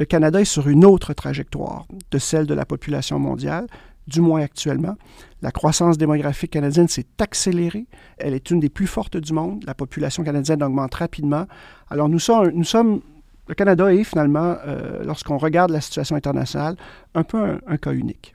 le 0.00 0.06
Canada 0.06 0.40
est 0.40 0.46
sur 0.46 0.66
une 0.66 0.86
autre 0.86 1.12
trajectoire 1.12 1.84
de 2.10 2.16
celle 2.16 2.46
de 2.46 2.54
la 2.54 2.64
population 2.64 3.18
mondiale, 3.18 3.66
du 4.06 4.22
moins 4.22 4.40
actuellement. 4.40 4.96
La 5.42 5.50
croissance 5.50 5.98
démographique 5.98 6.52
canadienne 6.52 6.88
s'est 6.88 7.04
accélérée. 7.18 7.86
Elle 8.16 8.32
est 8.32 8.50
une 8.50 8.60
des 8.60 8.70
plus 8.70 8.86
fortes 8.86 9.18
du 9.18 9.34
monde. 9.34 9.62
La 9.66 9.74
population 9.74 10.24
canadienne 10.24 10.62
augmente 10.62 10.94
rapidement. 10.94 11.44
Alors 11.90 12.08
nous 12.08 12.18
sommes, 12.18 13.02
le 13.46 13.54
Canada 13.54 13.92
est 13.92 14.04
finalement, 14.04 14.56
euh, 14.66 15.04
lorsqu'on 15.04 15.36
regarde 15.36 15.70
la 15.70 15.82
situation 15.82 16.16
internationale, 16.16 16.76
un 17.14 17.22
peu 17.22 17.58
un, 17.66 17.76
cas 17.76 17.92
unique. 17.92 18.34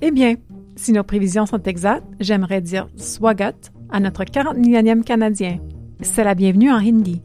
Eh 0.00 0.10
bien, 0.10 0.36
si 0.76 0.92
nos 0.92 1.04
prévisions 1.04 1.44
sont 1.44 1.62
exactes, 1.64 2.06
j'aimerais 2.20 2.62
dire 2.62 2.88
swagat 2.96 3.52
à 3.90 4.00
notre 4.00 4.24
40 4.24 4.56
millionième 4.56 5.04
Canadien. 5.04 5.58
C'est 6.00 6.24
la 6.24 6.34
bienvenue 6.34 6.70
en 6.70 6.78
hindi. 6.78 7.20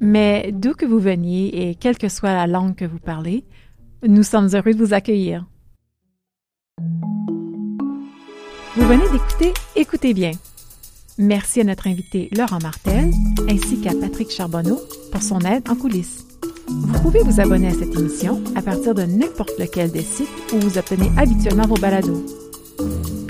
Mais 0.00 0.50
d'où 0.52 0.72
que 0.72 0.86
vous 0.86 0.98
veniez 0.98 1.68
et 1.68 1.74
quelle 1.74 1.98
que 1.98 2.08
soit 2.08 2.32
la 2.32 2.46
langue 2.46 2.74
que 2.74 2.86
vous 2.86 2.98
parlez, 2.98 3.44
nous 4.06 4.22
sommes 4.22 4.48
heureux 4.54 4.72
de 4.72 4.82
vous 4.82 4.94
accueillir. 4.94 5.46
Vous 8.76 8.86
venez 8.86 9.08
d'écouter 9.10 9.52
Écoutez 9.76 10.14
bien. 10.14 10.32
Merci 11.18 11.60
à 11.60 11.64
notre 11.64 11.86
invité 11.86 12.30
Laurent 12.34 12.60
Martel 12.62 13.10
ainsi 13.48 13.78
qu'à 13.80 13.92
Patrick 13.94 14.30
Charbonneau 14.30 14.80
pour 15.12 15.22
son 15.22 15.40
aide 15.40 15.68
en 15.68 15.74
coulisses. 15.74 16.26
Vous 16.66 17.00
pouvez 17.02 17.20
vous 17.22 17.40
abonner 17.40 17.68
à 17.68 17.74
cette 17.74 17.94
émission 17.94 18.42
à 18.56 18.62
partir 18.62 18.94
de 18.94 19.02
n'importe 19.02 19.58
lequel 19.58 19.90
des 19.90 20.02
sites 20.02 20.28
où 20.54 20.58
vous 20.60 20.78
obtenez 20.78 21.10
habituellement 21.18 21.66
vos 21.66 21.76
balados. 21.76 22.24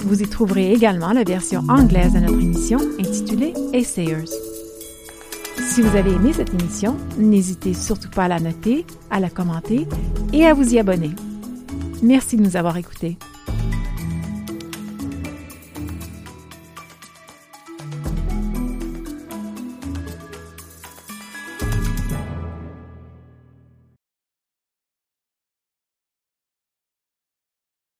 Vous 0.04 0.22
y 0.22 0.28
trouverez 0.28 0.72
également 0.72 1.12
la 1.12 1.24
version 1.24 1.64
anglaise 1.68 2.12
de 2.12 2.20
notre 2.20 2.40
émission 2.40 2.78
intitulée 3.00 3.54
Essayers. 3.72 4.49
Si 5.70 5.82
vous 5.82 5.96
avez 5.96 6.10
aimé 6.10 6.32
cette 6.32 6.52
émission, 6.52 6.96
n'hésitez 7.16 7.74
surtout 7.74 8.10
pas 8.10 8.24
à 8.24 8.28
la 8.28 8.40
noter, 8.40 8.84
à 9.08 9.20
la 9.20 9.30
commenter 9.30 9.86
et 10.32 10.44
à 10.44 10.52
vous 10.52 10.74
y 10.74 10.80
abonner. 10.80 11.12
Merci 12.02 12.36
de 12.36 12.42
nous 12.42 12.56
avoir 12.56 12.76
écoutés. 12.76 13.18